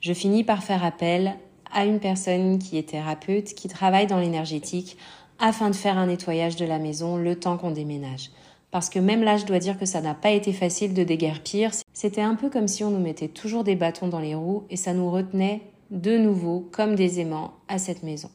Je 0.00 0.12
finis 0.12 0.42
par 0.42 0.64
faire 0.64 0.84
appel 0.84 1.36
à 1.72 1.84
une 1.84 2.00
personne 2.00 2.58
qui 2.58 2.78
est 2.78 2.88
thérapeute, 2.90 3.54
qui 3.54 3.68
travaille 3.68 4.06
dans 4.06 4.18
l'énergétique, 4.18 4.96
afin 5.38 5.70
de 5.70 5.76
faire 5.76 5.98
un 5.98 6.06
nettoyage 6.06 6.56
de 6.56 6.66
la 6.66 6.78
maison 6.78 7.16
le 7.16 7.34
temps 7.36 7.56
qu'on 7.56 7.70
déménage. 7.70 8.30
Parce 8.70 8.88
que 8.88 8.98
même 8.98 9.22
là, 9.22 9.36
je 9.36 9.46
dois 9.46 9.58
dire 9.58 9.78
que 9.78 9.86
ça 9.86 10.00
n'a 10.00 10.14
pas 10.14 10.30
été 10.30 10.52
facile 10.52 10.94
de 10.94 11.02
déguerpir. 11.02 11.72
C'était 11.92 12.20
un 12.20 12.34
peu 12.34 12.50
comme 12.50 12.68
si 12.68 12.84
on 12.84 12.90
nous 12.90 13.00
mettait 13.00 13.28
toujours 13.28 13.64
des 13.64 13.74
bâtons 13.74 14.08
dans 14.08 14.20
les 14.20 14.34
roues 14.34 14.64
et 14.70 14.76
ça 14.76 14.94
nous 14.94 15.10
retenait 15.10 15.62
de 15.90 16.16
nouveau 16.16 16.68
comme 16.70 16.94
des 16.94 17.18
aimants 17.18 17.54
à 17.68 17.78
cette 17.78 18.02
maison. 18.02 18.30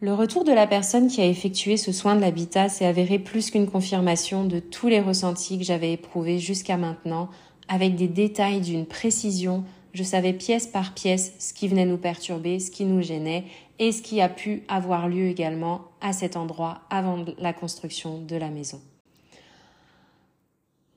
Le 0.00 0.12
retour 0.12 0.44
de 0.44 0.52
la 0.52 0.66
personne 0.66 1.08
qui 1.08 1.22
a 1.22 1.26
effectué 1.26 1.78
ce 1.78 1.92
soin 1.92 2.14
de 2.14 2.20
l'habitat 2.20 2.68
s'est 2.68 2.84
avéré 2.84 3.18
plus 3.18 3.50
qu'une 3.50 3.70
confirmation 3.70 4.44
de 4.44 4.58
tous 4.58 4.88
les 4.88 5.00
ressentis 5.00 5.56
que 5.56 5.64
j'avais 5.64 5.92
éprouvés 5.92 6.38
jusqu'à 6.38 6.76
maintenant, 6.76 7.30
avec 7.68 7.94
des 7.94 8.08
détails 8.08 8.60
d'une 8.60 8.84
précision. 8.84 9.64
Je 9.94 10.02
savais 10.02 10.32
pièce 10.32 10.66
par 10.66 10.92
pièce 10.92 11.34
ce 11.38 11.54
qui 11.54 11.68
venait 11.68 11.86
nous 11.86 11.98
perturber, 11.98 12.58
ce 12.58 12.72
qui 12.72 12.84
nous 12.84 13.00
gênait 13.00 13.44
et 13.78 13.92
ce 13.92 14.02
qui 14.02 14.20
a 14.20 14.28
pu 14.28 14.64
avoir 14.66 15.08
lieu 15.08 15.28
également 15.28 15.82
à 16.00 16.12
cet 16.12 16.36
endroit 16.36 16.80
avant 16.90 17.24
la 17.38 17.52
construction 17.52 18.20
de 18.20 18.34
la 18.34 18.50
maison. 18.50 18.80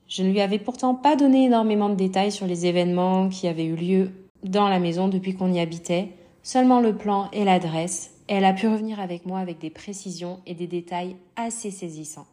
Je 0.07 0.23
ne 0.23 0.31
lui 0.31 0.41
avais 0.41 0.57
pourtant 0.57 0.95
pas 0.95 1.15
donné 1.15 1.45
énormément 1.45 1.89
de 1.89 1.95
détails 1.95 2.31
sur 2.31 2.47
les 2.47 2.65
événements 2.65 3.29
qui 3.29 3.47
avaient 3.47 3.65
eu 3.65 3.75
lieu 3.75 4.11
dans 4.43 4.67
la 4.67 4.79
maison 4.79 5.07
depuis 5.07 5.35
qu'on 5.35 5.53
y 5.53 5.59
habitait, 5.59 6.09
seulement 6.41 6.79
le 6.79 6.95
plan 6.95 7.29
et 7.33 7.43
l'adresse, 7.43 8.11
elle 8.27 8.45
a 8.45 8.53
pu 8.53 8.67
revenir 8.67 8.99
avec 8.99 9.25
moi 9.25 9.39
avec 9.39 9.59
des 9.59 9.69
précisions 9.69 10.39
et 10.47 10.55
des 10.55 10.67
détails 10.67 11.15
assez 11.35 11.69
saisissants. 11.69 12.27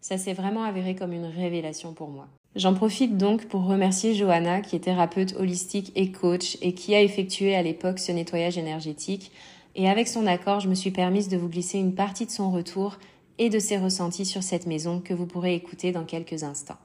Ça 0.00 0.18
s'est 0.18 0.34
vraiment 0.34 0.64
avéré 0.64 0.94
comme 0.94 1.12
une 1.12 1.26
révélation 1.26 1.94
pour 1.94 2.08
moi. 2.08 2.28
J'en 2.56 2.72
profite 2.72 3.18
donc 3.18 3.44
pour 3.48 3.66
remercier 3.66 4.14
Johanna, 4.14 4.62
qui 4.62 4.76
est 4.76 4.80
thérapeute 4.80 5.34
holistique 5.38 5.92
et 5.94 6.10
coach, 6.10 6.56
et 6.62 6.72
qui 6.72 6.94
a 6.94 7.02
effectué 7.02 7.54
à 7.54 7.62
l'époque 7.62 7.98
ce 7.98 8.12
nettoyage 8.12 8.56
énergétique. 8.56 9.30
Et 9.74 9.90
avec 9.90 10.08
son 10.08 10.26
accord, 10.26 10.60
je 10.60 10.68
me 10.70 10.74
suis 10.74 10.90
permise 10.90 11.28
de 11.28 11.36
vous 11.36 11.50
glisser 11.50 11.78
une 11.78 11.94
partie 11.94 12.24
de 12.24 12.30
son 12.30 12.50
retour 12.50 12.96
et 13.38 13.50
de 13.50 13.58
ses 13.58 13.76
ressentis 13.76 14.24
sur 14.24 14.42
cette 14.42 14.66
maison 14.66 15.00
que 15.00 15.12
vous 15.12 15.26
pourrez 15.26 15.54
écouter 15.54 15.92
dans 15.92 16.04
quelques 16.04 16.44
instants. 16.44 16.78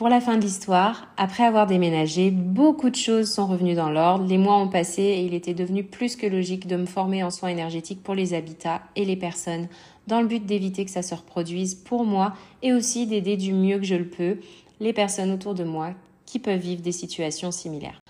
Pour 0.00 0.08
la 0.08 0.22
fin 0.22 0.38
de 0.38 0.42
l'histoire, 0.42 1.08
après 1.18 1.44
avoir 1.44 1.66
déménagé, 1.66 2.30
beaucoup 2.30 2.88
de 2.88 2.96
choses 2.96 3.30
sont 3.30 3.46
revenues 3.46 3.74
dans 3.74 3.90
l'ordre, 3.90 4.24
les 4.26 4.38
mois 4.38 4.56
ont 4.56 4.70
passé 4.70 5.02
et 5.02 5.26
il 5.26 5.34
était 5.34 5.52
devenu 5.52 5.84
plus 5.84 6.16
que 6.16 6.26
logique 6.26 6.66
de 6.66 6.76
me 6.76 6.86
former 6.86 7.22
en 7.22 7.28
soins 7.28 7.50
énergétiques 7.50 8.02
pour 8.02 8.14
les 8.14 8.32
habitats 8.32 8.80
et 8.96 9.04
les 9.04 9.16
personnes, 9.16 9.68
dans 10.06 10.22
le 10.22 10.26
but 10.26 10.46
d'éviter 10.46 10.86
que 10.86 10.90
ça 10.90 11.02
se 11.02 11.14
reproduise 11.14 11.74
pour 11.74 12.06
moi 12.06 12.32
et 12.62 12.72
aussi 12.72 13.06
d'aider 13.06 13.36
du 13.36 13.52
mieux 13.52 13.76
que 13.76 13.84
je 13.84 13.94
le 13.94 14.08
peux 14.08 14.38
les 14.80 14.94
personnes 14.94 15.32
autour 15.32 15.52
de 15.52 15.64
moi 15.64 15.90
qui 16.24 16.38
peuvent 16.38 16.58
vivre 16.58 16.80
des 16.80 16.92
situations 16.92 17.50
similaires. 17.50 18.00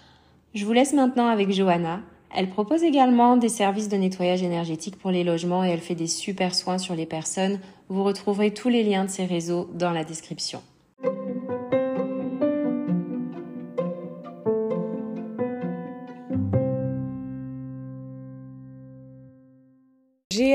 Je 0.54 0.64
vous 0.64 0.72
laisse 0.72 0.92
maintenant 0.92 1.26
avec 1.26 1.50
Johanna. 1.50 2.02
Elle 2.32 2.50
propose 2.50 2.84
également 2.84 3.36
des 3.36 3.48
services 3.48 3.88
de 3.88 3.96
nettoyage 3.96 4.44
énergétique 4.44 4.96
pour 4.96 5.10
les 5.10 5.24
logements 5.24 5.64
et 5.64 5.70
elle 5.70 5.80
fait 5.80 5.96
des 5.96 6.06
super 6.06 6.54
soins 6.54 6.78
sur 6.78 6.94
les 6.94 7.06
personnes. 7.06 7.58
Vous 7.88 8.04
retrouverez 8.04 8.54
tous 8.54 8.68
les 8.68 8.84
liens 8.84 9.06
de 9.06 9.10
ses 9.10 9.24
réseaux 9.24 9.68
dans 9.74 9.90
la 9.90 10.04
description. 10.04 10.62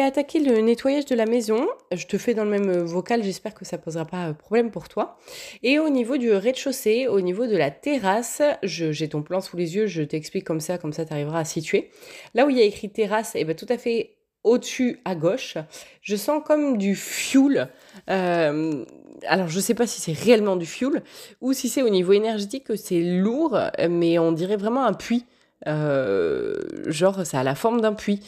J'ai 0.06 0.10
attaqué 0.10 0.40
le 0.40 0.62
nettoyage 0.62 1.06
de 1.06 1.16
la 1.16 1.26
maison. 1.26 1.66
Je 1.92 2.06
te 2.06 2.20
fais 2.20 2.36
dans 2.36 2.44
le 2.44 2.52
même 2.52 2.70
euh, 2.70 2.84
vocal, 2.84 3.24
j'espère 3.24 3.56
que 3.56 3.66
ça 3.66 3.80
posera 3.80 4.06
pas 4.06 4.28
euh, 4.28 4.34
problème 4.34 4.70
pour 4.70 4.88
toi. 4.88 5.18
Et 5.64 5.80
au 5.80 5.90
niveau 5.90 6.18
du 6.18 6.32
rez-de-chaussée, 6.32 7.08
au 7.08 7.22
niveau 7.22 7.48
de 7.48 7.58
la 7.58 7.72
terrasse, 7.72 8.44
j'ai 8.62 9.10
ton 9.10 9.24
plan 9.24 9.42
sous 9.42 9.58
les 9.58 9.76
yeux, 9.76 9.88
je 9.88 10.04
t'explique 10.04 10.44
comme 10.44 10.60
ça, 10.60 10.78
comme 10.78 10.94
ça 10.94 11.06
tu 11.06 11.14
arriveras 11.14 11.40
à 11.40 11.44
situer. 11.44 11.90
Là 12.36 12.46
où 12.46 12.52
il 12.52 12.58
y 12.58 12.62
a 12.62 12.66
écrit 12.66 12.92
terrasse, 12.92 13.36
et 13.36 13.40
eh 13.40 13.46
ben 13.46 13.56
tout 13.56 13.66
à 13.68 13.80
fait 13.80 14.12
au-dessus 14.44 15.00
à 15.06 15.16
gauche, 15.16 15.58
je 16.02 16.16
sens 16.16 16.44
comme 16.46 16.78
du 16.78 16.96
fuel. 16.96 17.70
Euh, 18.12 18.86
alors 19.26 19.48
je 19.48 19.60
sais 19.60 19.74
pas 19.74 19.88
si 19.88 20.02
c'est 20.02 20.14
réellement 20.14 20.56
du 20.56 20.68
fuel 20.68 21.02
ou 21.42 21.54
si 21.54 21.68
c'est 21.68 21.82
au 21.82 21.90
niveau 21.90 22.14
énergétique 22.14 22.66
que 22.66 22.76
c'est 22.76 23.02
lourd, 23.02 23.60
mais 23.90 24.20
on 24.20 24.34
dirait 24.34 24.58
vraiment 24.58 24.86
un 24.86 24.94
puits. 24.94 25.26
genre 25.66 27.26
ça 27.26 27.40
a 27.40 27.44
la 27.44 27.56
forme 27.56 27.82
d'un 27.82 27.94
puits. 27.94 28.22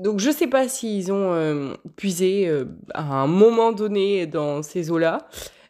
Donc 0.00 0.18
je 0.18 0.30
sais 0.30 0.46
pas 0.46 0.66
s'ils 0.66 1.12
ont 1.12 1.34
euh, 1.34 1.74
puisé 1.94 2.48
euh, 2.48 2.64
à 2.94 3.02
un 3.02 3.26
moment 3.26 3.70
donné 3.70 4.26
dans 4.26 4.62
ces 4.62 4.90
eaux-là 4.90 5.18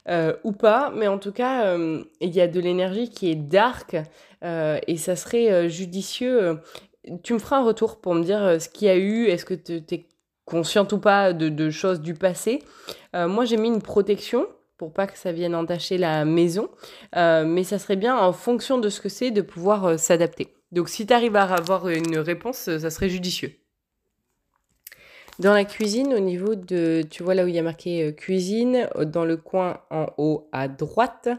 euh, 0.09 0.37
ou 0.45 0.53
pas, 0.53 0.93
mais 0.95 1.09
en 1.09 1.19
tout 1.19 1.33
cas, 1.33 1.77
il 1.77 2.31
y 2.31 2.41
a 2.41 2.47
de 2.47 2.61
l'énergie 2.61 3.11
qui 3.11 3.31
est 3.31 3.35
dark 3.35 3.97
et 4.43 4.97
ça 4.97 5.17
serait 5.17 5.69
judicieux. 5.69 6.59
tu 7.25 7.35
me 7.35 7.39
feras 7.39 7.59
un 7.59 7.65
retour 7.65 8.01
pour 8.01 8.15
me 8.15 8.23
dire 8.23 8.61
ce 8.61 8.69
qu'il 8.69 8.87
y 8.87 8.91
a 8.91 8.97
eu, 8.97 9.27
est-ce 9.27 9.45
que 9.45 9.55
tu 9.55 9.83
es 9.95 10.07
consciente 10.45 10.93
ou 10.93 10.99
pas 10.99 11.33
de, 11.33 11.49
de 11.49 11.71
choses 11.71 12.01
du 12.01 12.15
passé. 12.15 12.61
moi 13.13 13.45
j'ai 13.45 13.57
mis 13.57 13.69
une 13.69 13.83
protection 13.83 14.47
pour 14.79 14.93
pas 14.93 15.07
que 15.07 15.19
ça 15.19 15.33
vienne 15.33 15.55
entacher 15.55 15.99
la 15.99 16.25
maison, 16.25 16.71
mais 17.15 17.65
ça 17.65 17.79
serait 17.79 17.97
bien 17.97 18.17
en 18.17 18.33
fonction 18.33 18.79
de 18.79 18.89
ce 18.89 19.01
que 19.01 19.09
c'est 19.09 19.33
de 19.33 19.43
pouvoir 19.43 19.99
s'adapter. 19.99 20.55
Donc 20.73 20.89
si 20.89 21.07
tu 21.07 21.13
arrives 21.13 21.37
à 21.37 21.43
avoir 21.43 21.89
une 21.89 22.19
réponse, 22.19 22.57
ça 22.57 22.91
serait 22.91 23.11
judicieux. 23.11 23.60
Dans 25.41 25.55
la 25.55 25.65
cuisine, 25.65 26.13
au 26.13 26.21
niveau 26.21 26.55
de, 26.55 27.03
tu 27.09 27.23
vois 27.23 27.35
là 27.35 27.45
où 27.45 27.49
il 27.49 27.55
y 27.55 27.59
a 27.59 27.63
marqué 27.63 28.03
euh, 28.03 28.13
cuisine, 28.13 28.91
euh, 28.97 29.07
dans 29.07 29.25
le 29.25 29.39
coin 29.39 29.81
en 29.91 30.09
haut 30.19 30.51
à 30.53 30.69
droite, 30.69 31.31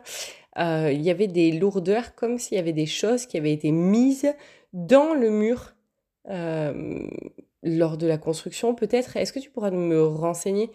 euh, 0.58 0.90
il 0.92 1.04
y 1.04 1.12
avait 1.12 1.28
des 1.28 1.52
lourdeurs 1.52 2.16
comme 2.16 2.40
s'il 2.40 2.58
y 2.58 2.60
avait 2.60 2.74
des 2.74 2.88
choses 2.88 3.28
qui 3.28 3.38
avaient 3.38 3.54
été 3.54 3.72
mises 3.72 4.34
dans 4.74 5.14
le 5.14 5.30
mur 5.30 5.76
lors 7.64 7.98
de 7.98 8.08
la 8.08 8.18
construction 8.18 8.74
peut-être. 8.74 9.18
Est-ce 9.18 9.34
que 9.34 9.40
tu 9.40 9.52
pourras 9.52 9.72
me 9.72 10.04
renseigner 10.04 10.72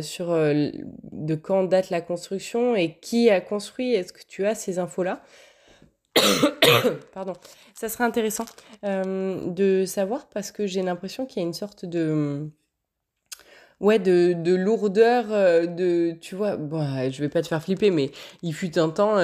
sur 0.00 0.28
de 0.28 1.34
quand 1.34 1.64
date 1.64 1.90
la 1.90 2.00
construction 2.00 2.76
et 2.76 2.94
qui 3.00 3.28
a 3.30 3.40
construit? 3.40 3.94
Est-ce 3.94 4.12
que 4.12 4.22
tu 4.26 4.46
as 4.46 4.54
ces 4.54 4.78
infos-là? 4.78 5.22
Pardon. 7.12 7.34
Ça 7.74 7.88
serait 7.88 8.04
intéressant 8.04 8.44
de 8.82 9.84
savoir 9.86 10.26
parce 10.28 10.50
que 10.50 10.66
j'ai 10.66 10.82
l'impression 10.82 11.26
qu'il 11.26 11.42
y 11.42 11.44
a 11.44 11.48
une 11.48 11.54
sorte 11.54 11.84
de 11.84 12.48
ouais 13.80 13.98
de, 13.98 14.32
de 14.32 14.54
lourdeur 14.54 15.26
de 15.26 16.12
tu 16.12 16.34
vois 16.34 16.56
bon 16.56 17.10
je 17.10 17.20
vais 17.20 17.28
pas 17.28 17.42
te 17.42 17.48
faire 17.48 17.62
flipper 17.62 17.90
mais 17.90 18.10
il 18.42 18.54
fut 18.54 18.78
un 18.78 18.88
temps 18.88 19.16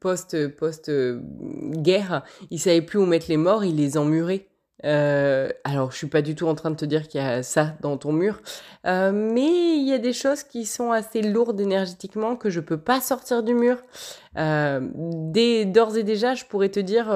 post 0.00 0.48
post 0.56 0.90
guerre 1.72 2.22
il 2.50 2.58
savait 2.58 2.80
plus 2.80 2.98
où 2.98 3.04
mettre 3.04 3.26
les 3.28 3.36
morts 3.36 3.62
il 3.62 3.76
les 3.76 3.98
emmurait 3.98 4.48
euh, 4.84 5.48
alors, 5.64 5.92
je 5.92 5.96
suis 5.96 6.06
pas 6.08 6.22
du 6.22 6.34
tout 6.34 6.46
en 6.46 6.54
train 6.54 6.70
de 6.70 6.76
te 6.76 6.84
dire 6.84 7.08
qu'il 7.08 7.20
y 7.20 7.24
a 7.24 7.42
ça 7.42 7.74
dans 7.80 7.96
ton 7.96 8.12
mur, 8.12 8.40
euh, 8.86 9.12
mais 9.12 9.76
il 9.76 9.88
y 9.88 9.92
a 9.92 9.98
des 9.98 10.12
choses 10.12 10.42
qui 10.42 10.66
sont 10.66 10.92
assez 10.92 11.22
lourdes 11.22 11.60
énergétiquement 11.60 12.36
que 12.36 12.50
je 12.50 12.60
peux 12.60 12.76
pas 12.76 13.00
sortir 13.00 13.42
du 13.42 13.54
mur. 13.54 13.78
Euh, 14.36 14.80
d'ores 15.66 15.96
et 15.96 16.02
déjà, 16.02 16.34
je 16.34 16.44
pourrais 16.44 16.68
te 16.68 16.80
dire 16.80 17.06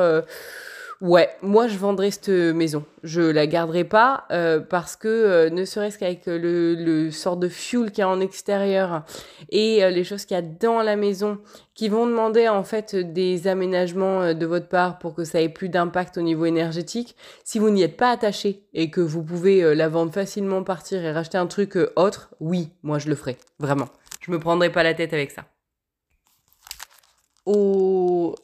Ouais, 1.01 1.31
moi 1.43 1.69
je 1.69 1.79
vendrais 1.79 2.11
cette 2.11 2.29
maison. 2.29 2.85
Je 3.05 3.21
la 3.21 3.47
garderai 3.47 3.85
pas 3.85 4.25
euh, 4.33 4.59
parce 4.59 4.97
que 4.97 5.07
euh, 5.07 5.49
ne 5.49 5.65
serait-ce 5.65 5.97
qu'avec 5.97 6.27
le, 6.27 6.75
le 6.75 7.13
sort 7.13 7.37
de 7.37 7.49
fuel 7.49 7.93
qu'il 7.93 8.01
y 8.01 8.03
a 8.03 8.09
en 8.09 8.19
extérieur 8.19 9.05
et 9.51 9.85
euh, 9.85 9.91
les 9.91 10.03
choses 10.03 10.25
qu'il 10.25 10.35
y 10.35 10.39
a 10.39 10.43
dans 10.43 10.83
la 10.83 10.97
maison 10.97 11.39
qui 11.75 11.89
vont 11.89 12.05
demander 12.05 12.49
en 12.49 12.65
fait 12.65 12.97
des 12.97 13.47
aménagements 13.47 14.35
de 14.35 14.47
votre 14.47 14.67
part 14.67 14.99
pour 14.99 15.15
que 15.15 15.23
ça 15.23 15.41
ait 15.41 15.49
plus 15.49 15.69
d'impact 15.69 16.19
au 16.19 16.23
niveau 16.23 16.47
énergétique. 16.47 17.15
Si 17.45 17.61
vous 17.61 17.71
n'y 17.71 17.85
êtes 17.85 17.97
pas 17.97 18.11
attaché 18.11 18.65
et 18.75 18.91
que 18.91 19.01
vous 19.01 19.23
pouvez 19.23 19.77
la 19.77 19.89
vendre 19.89 20.13
facilement, 20.13 20.65
partir 20.65 21.05
et 21.05 21.13
racheter 21.13 21.39
un 21.39 21.47
truc 21.47 21.79
autre, 21.95 22.35
oui, 22.41 22.71
moi 22.83 22.99
je 22.99 23.09
le 23.09 23.15
ferai, 23.15 23.37
vraiment. 23.61 23.89
Je 24.21 24.33
me 24.33 24.41
prendrai 24.41 24.73
pas 24.73 24.83
la 24.83 24.95
tête 24.95 25.13
avec 25.13 25.31
ça 25.31 25.45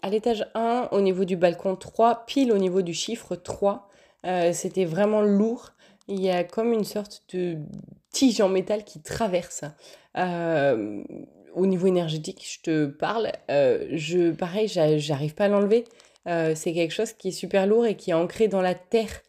à 0.03 0.11
l'étage 0.11 0.47
1, 0.55 0.89
au 0.93 1.01
niveau 1.01 1.25
du 1.25 1.37
balcon 1.37 1.77
3, 1.77 2.25
pile 2.27 2.53
au 2.53 2.59
niveau 2.59 2.83
du 2.83 2.95
chiffre 2.95 3.37
3. 3.37 3.89
Euh, 4.27 4.53
c'était 4.53 4.85
vraiment 4.85 5.23
lourd. 5.23 5.73
Il 6.09 6.21
y 6.21 6.31
a 6.31 6.45
comme 6.45 6.73
une 6.73 6.85
sorte 6.85 7.23
de 7.33 7.59
tige 8.11 8.41
en 8.41 8.49
métal 8.49 8.85
qui 8.85 9.01
traverse. 9.01 9.65
Euh, 10.17 11.03
au 11.55 11.67
niveau 11.67 11.87
énergétique, 11.87 12.47
je 12.47 12.63
te 12.63 12.87
parle. 12.87 13.33
Euh, 13.51 13.87
je, 13.93 14.31
pareil, 14.33 14.69
j'arrive 14.69 15.35
pas 15.35 15.45
à 15.45 15.49
l'enlever. 15.49 15.85
c'est 16.27 16.73
quelque 16.73 16.93
chose 16.93 17.13
qui 17.13 17.29
est 17.29 17.33
super 17.33 17.67
lourd 17.67 17.87
et 17.87 17.97
qui 17.97 18.11
est 18.11 18.15
ancré 18.15 18.49
dans 18.49 18.63
la 18.63 18.75
terre. 18.75 19.23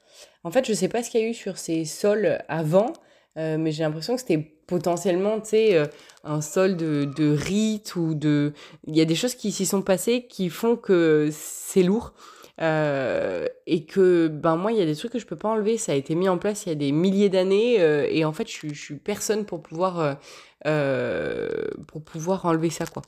En 0.43 0.51
fait, 0.51 0.65
je 0.65 0.73
sais 0.73 0.87
pas 0.87 1.03
ce 1.03 1.09
qu'il 1.09 1.21
y 1.21 1.23
a 1.23 1.27
eu 1.27 1.33
sur 1.33 1.57
ces 1.57 1.85
sols 1.85 2.39
avant, 2.47 2.93
mais 3.35 3.71
j'ai 3.71 3.83
l'impression 3.83 4.15
que 4.15 4.21
c'était 4.21 4.54
potentiellement, 4.67 5.39
tu 5.39 5.49
sais, 5.49 5.77
euh, 5.77 5.85
un 6.23 6.41
sol 6.41 6.75
de, 6.75 7.05
de 7.05 7.31
rite 7.31 7.95
ou 7.95 8.15
de... 8.15 8.53
Il 8.87 8.95
y 8.95 9.01
a 9.01 9.05
des 9.05 9.15
choses 9.15 9.35
qui 9.35 9.51
s'y 9.51 9.65
sont 9.65 9.81
passées 9.81 10.27
qui 10.27 10.49
font 10.49 10.75
que 10.75 11.29
c'est 11.31 11.83
lourd. 11.83 12.13
et 12.59 13.85
que 13.85 14.27
ben 14.27 14.55
moi 14.55 14.71
il 14.71 14.77
y 14.77 14.81
a 14.81 14.85
des 14.85 14.95
trucs 14.95 15.11
que 15.11 15.19
je 15.19 15.25
peux 15.25 15.35
pas 15.35 15.49
enlever. 15.49 15.77
Ça 15.77 15.91
a 15.91 15.95
été 15.95 16.15
mis 16.15 16.29
en 16.29 16.37
place 16.37 16.65
il 16.65 16.69
y 16.69 16.71
a 16.71 16.75
des 16.75 16.91
milliers 16.91 17.29
d'années 17.29 17.75
et 18.15 18.23
en 18.25 18.33
fait 18.33 18.49
je, 18.49 18.69
je, 18.69 18.81
suis 18.81 18.95
personne 18.95 19.45
pour 19.45 19.61
pouvoir 19.61 20.17
pour 20.63 22.01
pouvoir 22.03 22.45
enlever 22.45 22.69
ça 22.69 22.85
quoi. 22.85 23.01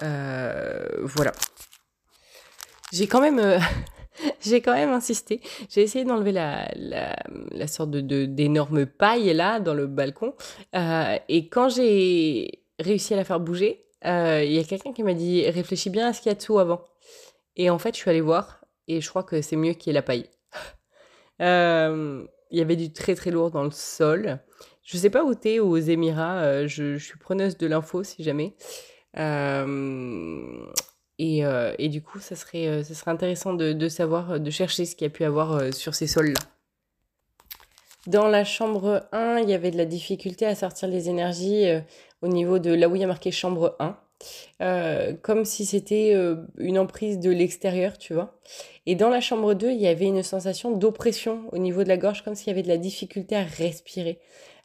voilà. 0.00 1.32
J'ai 2.92 3.06
quand 3.06 3.20
même 3.20 3.40
j'ai 4.40 4.60
quand 4.60 4.74
même 4.74 4.90
insisté. 4.90 5.40
J'ai 5.70 5.82
essayé 5.82 6.04
d'enlever 6.04 6.32
la, 6.32 6.68
la, 6.76 7.16
la, 7.50 7.66
sorte 7.66 7.90
de 7.90 8.26
d'énorme 8.26 8.86
paille 8.86 9.32
là 9.34 9.60
dans 9.60 9.74
le 9.74 9.86
balcon. 9.86 10.34
Euh, 10.74 11.18
et 11.28 11.48
quand 11.48 11.68
j'ai 11.68 12.64
réussi 12.78 13.14
à 13.14 13.16
la 13.16 13.24
faire 13.24 13.40
bouger, 13.40 13.86
euh, 14.04 14.42
il 14.44 14.52
y 14.52 14.58
a 14.58 14.64
quelqu'un 14.64 14.92
qui 14.92 15.02
m'a 15.02 15.14
dit 15.14 15.48
réfléchis 15.48 15.90
bien 15.90 16.08
à 16.08 16.12
ce 16.12 16.20
qu'il 16.20 16.30
y 16.30 16.32
a 16.32 16.36
dessous 16.36 16.58
avant. 16.58 16.84
Et 17.56 17.70
en 17.70 17.78
fait, 17.78 17.94
je 17.94 18.00
suis 18.00 18.10
allée 18.10 18.20
voir 18.20 18.64
et 18.88 19.00
je 19.00 19.08
crois 19.08 19.22
que 19.22 19.40
c'est 19.40 19.56
mieux 19.56 19.72
qu'il 19.72 19.88
y 19.88 19.90
ait 19.90 19.94
la 19.94 20.02
paille. 20.02 20.28
Euh, 21.40 22.24
il 22.52 22.58
y 22.60 22.62
avait 22.62 22.76
du 22.76 22.92
très 22.92 23.16
très 23.16 23.32
lourd 23.32 23.50
dans 23.50 23.64
le 23.64 23.72
sol. 23.72 24.38
Je 24.84 24.96
sais 24.96 25.10
pas 25.10 25.24
où 25.24 25.34
t'es 25.34 25.58
aux 25.58 25.76
Émirats. 25.76 26.68
Je, 26.68 26.96
je, 26.96 27.04
suis 27.04 27.18
preneuse 27.18 27.58
de 27.58 27.66
l'info 27.66 28.04
si 28.04 28.22
jamais. 28.22 28.54
Et, 31.18 31.44
euh, 31.44 31.74
et, 31.78 31.88
du 31.88 32.02
coup, 32.02 32.18
ça 32.18 32.34
serait, 32.34 32.66
euh, 32.66 32.82
intéressant 33.06 33.54
de, 33.54 33.72
de, 33.72 33.88
savoir, 33.88 34.40
de 34.40 34.50
chercher 34.50 34.84
ce 34.84 34.96
qu'il 34.96 35.04
y 35.04 35.08
a 35.08 35.10
pu 35.10 35.24
avoir 35.24 35.52
euh, 35.52 35.70
sur 35.70 35.94
ces 35.94 36.06
sols-là. 36.06 36.40
Dans 38.06 38.26
la 38.26 38.44
chambre 38.44 39.06
1, 39.12 39.38
il 39.38 39.48
y 39.48 39.54
avait 39.54 39.70
de 39.70 39.78
la 39.78 39.86
difficulté 39.86 40.44
à 40.44 40.54
sortir 40.54 40.88
les 40.88 41.08
énergies 41.08 41.64
au 42.20 42.28
niveau 42.28 42.58
de 42.58 42.70
là 42.70 42.86
où 42.86 42.96
il 42.96 43.00
y 43.00 43.04
a 43.04 43.06
marqué 43.06 43.30
chambre 43.30 43.76
1. 44.60 45.16
comme 45.22 45.46
si 45.46 45.64
c'était 45.64 46.14
une 46.58 46.78
emprise 46.78 47.18
de 47.18 47.30
l'extérieur, 47.30 47.96
tu 47.96 48.12
vois. 48.12 48.38
Et 48.84 48.94
dans 48.94 49.08
la 49.08 49.22
chambre 49.22 49.54
2, 49.54 49.70
il 49.70 49.80
y 49.80 49.86
avait 49.86 50.04
une 50.04 50.22
sensation 50.22 50.76
d'oppression 50.76 51.44
au 51.52 51.56
niveau 51.56 51.82
de 51.82 51.88
la 51.88 51.96
gorge, 51.96 52.22
comme 52.22 52.34
s'il 52.34 52.48
y 52.48 52.50
avait 52.50 52.62
de 52.62 52.68
la 52.68 52.76
difficulté 52.76 53.36
à 53.36 53.42
respirer. 53.42 54.20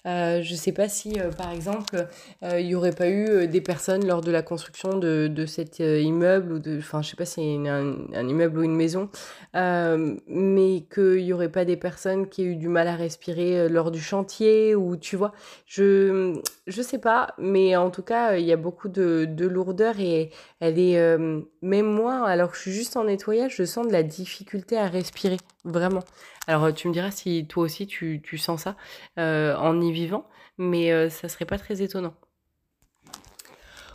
Euh, 0.08 0.42
je 0.42 0.54
ne 0.54 0.58
sais 0.58 0.72
pas 0.72 0.88
si, 0.88 1.20
euh, 1.20 1.30
par 1.30 1.52
exemple, 1.52 2.08
euh, 2.44 2.60
il 2.60 2.68
n'y 2.68 2.76
aurait 2.76 2.94
pas 2.94 3.10
eu 3.10 3.48
des 3.50 3.60
personnes 3.60 4.08
lors 4.08 4.22
de 4.22 4.32
la 4.32 4.42
construction 4.42 4.98
de, 4.98 5.28
de 5.28 5.46
cet 5.46 5.80
immeuble, 5.80 6.54
ou 6.54 6.62
enfin, 6.78 7.02
je 7.02 7.10
sais 7.10 7.16
pas 7.18 7.26
si 7.26 7.36
c'est 7.36 7.70
un, 7.70 7.98
un, 8.14 8.28
immeuble 8.28 8.60
ou 8.60 8.64
une 8.64 8.76
maison, 8.76 9.10
mais 9.54 10.86
qu'il 10.94 11.24
n'y 11.24 11.34
aurait 11.34 11.52
pas 11.52 11.66
des 11.66 11.76
personnes 11.76 12.30
qui 12.30 12.44
aient 12.44 12.46
eu 12.46 12.56
du 12.56 12.70
mal 12.70 12.88
à 12.88 12.96
respirer 12.96 13.68
lors 13.68 13.92
du 13.92 14.02
chantier, 14.02 14.74
ou 14.74 14.96
tu 14.96 15.18
vois, 15.18 15.34
je 15.66 16.34
ne 16.66 16.84
sais 16.84 17.00
pas, 17.00 17.34
mais 17.38 17.76
en 17.76 17.90
tout 17.90 18.04
cas, 18.04 18.38
il 18.38 18.46
y 18.46 18.54
a 18.54 18.58
beaucoup 18.58 18.88
de, 18.88 19.26
de 19.26 19.48
lourdeur 19.48 20.00
et 20.00 20.32
elle 20.62 20.80
est, 20.80 21.18
même 21.62 21.88
moi, 21.88 22.26
alors 22.26 22.52
que 22.52 22.58
je 22.58 22.62
suis 22.62 22.72
juste 22.72 22.96
en 22.96 23.04
nettoyage, 23.04 23.56
je 23.58 23.66
sens 23.66 23.86
de 23.86 23.92
la 23.92 24.04
difficulté 24.04 24.78
à 24.78 24.88
respirer, 24.88 25.38
vraiment. 25.64 26.04
Alors 26.48 26.74
tu 26.74 26.88
me 26.88 26.94
diras 26.94 27.12
si 27.12 27.46
toi 27.48 27.64
aussi 27.64 27.88
tu, 27.88 28.22
sens 28.38 28.64
ça 28.64 28.76
euh, 29.18 29.56
en 29.56 29.80
y 29.82 29.92
vivant, 29.92 30.26
mais 30.58 30.92
euh, 30.92 31.10
ça 31.10 31.30
serait 31.30 31.46
pas 31.46 31.58
très 31.58 31.82
étonnant. 31.82 32.14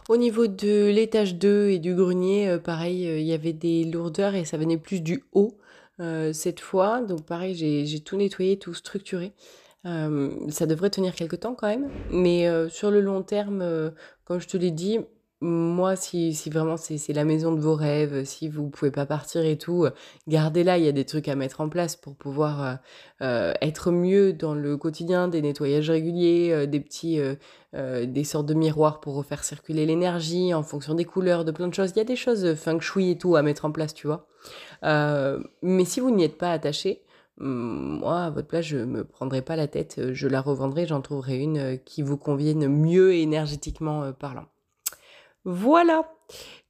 Au 0.08 0.18
niveau 0.18 0.46
de 0.46 0.90
l'étage 0.90 1.36
2 1.36 1.70
et 1.70 1.78
du 1.78 1.94
grenier, 1.94 2.48
euh, 2.48 2.58
pareil, 2.58 3.04
il 3.04 3.26
y 3.26 3.32
avait 3.32 3.54
des 3.54 3.84
lourdeurs 3.84 4.34
et 4.34 4.44
ça 4.44 4.58
venait 4.58 4.76
plus 4.76 5.00
du 5.00 5.24
haut 5.32 5.58
cette 6.32 6.58
fois. 6.58 7.02
Donc 7.02 7.24
pareil, 7.24 7.54
j'ai 7.54 8.00
tout 8.00 8.16
nettoyé, 8.16 8.58
tout 8.58 8.74
structuré. 8.74 9.32
ça 9.84 10.66
devrait 10.66 10.90
tenir 10.90 11.14
quelques 11.14 11.40
temps 11.40 11.54
quand 11.54 11.68
même, 11.68 11.88
mais 12.10 12.48
sur 12.68 12.90
le 12.90 13.00
long 13.00 13.22
terme, 13.22 13.92
comme 14.24 14.40
je 14.40 14.48
te 14.48 14.56
l'ai 14.56 14.72
dit, 14.72 14.98
moi, 15.44 15.94
si, 15.94 16.32
si 16.32 16.48
vraiment 16.48 16.78
c'est 16.78 17.12
la 17.12 17.26
maison 17.26 17.52
de 17.52 17.60
vos 17.60 17.74
rêves, 17.74 18.24
si 18.24 18.48
vous 18.48 18.70
pouvez 18.70 18.90
pas 18.90 19.04
partir 19.04 19.44
et 19.44 19.58
tout, 19.58 19.86
gardez-la. 20.26 20.78
Il 20.78 20.84
y 20.84 20.88
a 20.88 20.92
des 20.92 21.04
trucs 21.04 21.28
à 21.28 21.34
mettre 21.34 21.60
en 21.60 21.68
place 21.68 21.96
pour 21.96 22.16
pouvoir 22.16 22.64
euh, 22.64 22.74
euh, 23.20 23.52
être 23.60 23.90
mieux 23.90 24.32
dans 24.32 24.54
le 24.54 24.78
quotidien, 24.78 25.28
des 25.28 25.42
nettoyages 25.42 25.90
réguliers, 25.90 26.50
euh, 26.50 26.66
des 26.66 26.80
petits, 26.80 27.20
des 27.74 28.24
sortes 28.24 28.46
de 28.46 28.54
miroirs 28.54 29.00
pour 29.00 29.16
refaire 29.16 29.44
circuler 29.44 29.84
l'énergie 29.84 30.54
en 30.54 30.62
fonction 30.62 30.94
des 30.94 31.04
couleurs, 31.04 31.44
de 31.44 31.50
plein 31.50 31.68
de 31.68 31.74
choses. 31.74 31.90
Il 31.90 31.98
y 31.98 32.00
a 32.00 32.04
des 32.04 32.16
choses 32.16 32.54
feng 32.54 32.80
shui 32.80 33.10
et 33.10 33.18
tout 33.18 33.36
à 33.36 33.42
mettre 33.42 33.66
en 33.66 33.72
place, 33.72 33.92
tu 33.92 34.06
vois. 34.06 34.26
mais 34.82 35.84
si 35.84 36.00
vous 36.00 36.10
n'y 36.10 36.24
êtes 36.24 36.38
pas 36.38 36.52
attaché, 36.52 37.02
moi, 37.36 38.20
à 38.20 38.30
votre 38.30 38.48
place, 38.48 38.64
je 38.64 38.78
me 38.78 39.04
prendrai 39.04 39.42
pas 39.42 39.56
la 39.56 39.66
tête, 39.66 40.00
je 40.12 40.28
la 40.28 40.40
revendrai, 40.40 40.86
j'en 40.86 41.02
trouverai 41.02 41.38
une 41.38 41.78
qui 41.84 42.00
vous 42.00 42.16
convienne 42.16 42.68
mieux 42.68 43.14
énergétiquement 43.14 44.12
parlant. 44.12 44.46
Voilà. 45.44 46.10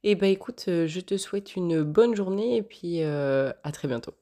Eh 0.03 0.15
ben 0.15 0.29
écoute, 0.31 0.65
euh, 0.67 0.87
je 0.87 0.99
te 0.99 1.17
souhaite 1.17 1.55
une 1.55 1.83
bonne 1.83 2.15
journée 2.15 2.57
et 2.57 2.63
puis 2.63 3.03
euh, 3.03 3.51
à 3.63 3.71
très 3.71 3.87
bientôt. 3.87 4.13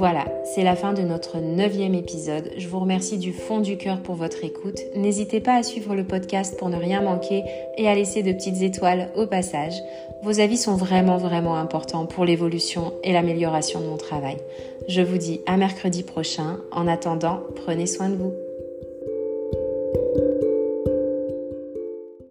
Voilà, 0.00 0.24
c'est 0.44 0.62
la 0.62 0.76
fin 0.76 0.94
de 0.94 1.02
notre 1.02 1.40
neuvième 1.40 1.92
épisode. 1.92 2.52
Je 2.56 2.68
vous 2.68 2.80
remercie 2.80 3.18
du 3.18 3.34
fond 3.34 3.60
du 3.60 3.76
cœur 3.76 4.02
pour 4.02 4.14
votre 4.14 4.42
écoute. 4.42 4.80
N'hésitez 4.96 5.40
pas 5.40 5.56
à 5.56 5.62
suivre 5.62 5.94
le 5.94 6.04
podcast 6.04 6.58
pour 6.58 6.70
ne 6.70 6.78
rien 6.78 7.02
manquer 7.02 7.44
et 7.76 7.86
à 7.86 7.94
laisser 7.94 8.22
de 8.22 8.32
petites 8.32 8.62
étoiles 8.62 9.10
au 9.14 9.26
passage. 9.26 9.74
Vos 10.22 10.40
avis 10.40 10.56
sont 10.56 10.74
vraiment 10.74 11.18
vraiment 11.18 11.58
importants 11.58 12.06
pour 12.06 12.24
l'évolution 12.24 12.94
et 13.04 13.12
l'amélioration 13.12 13.78
de 13.78 13.88
mon 13.88 13.98
travail. 13.98 14.38
Je 14.88 15.02
vous 15.02 15.18
dis 15.18 15.42
à 15.44 15.58
mercredi 15.58 16.02
prochain. 16.02 16.60
En 16.72 16.88
attendant, 16.88 17.42
prenez 17.54 17.84
soin 17.84 18.08
de 18.08 18.16
vous. 18.16 18.32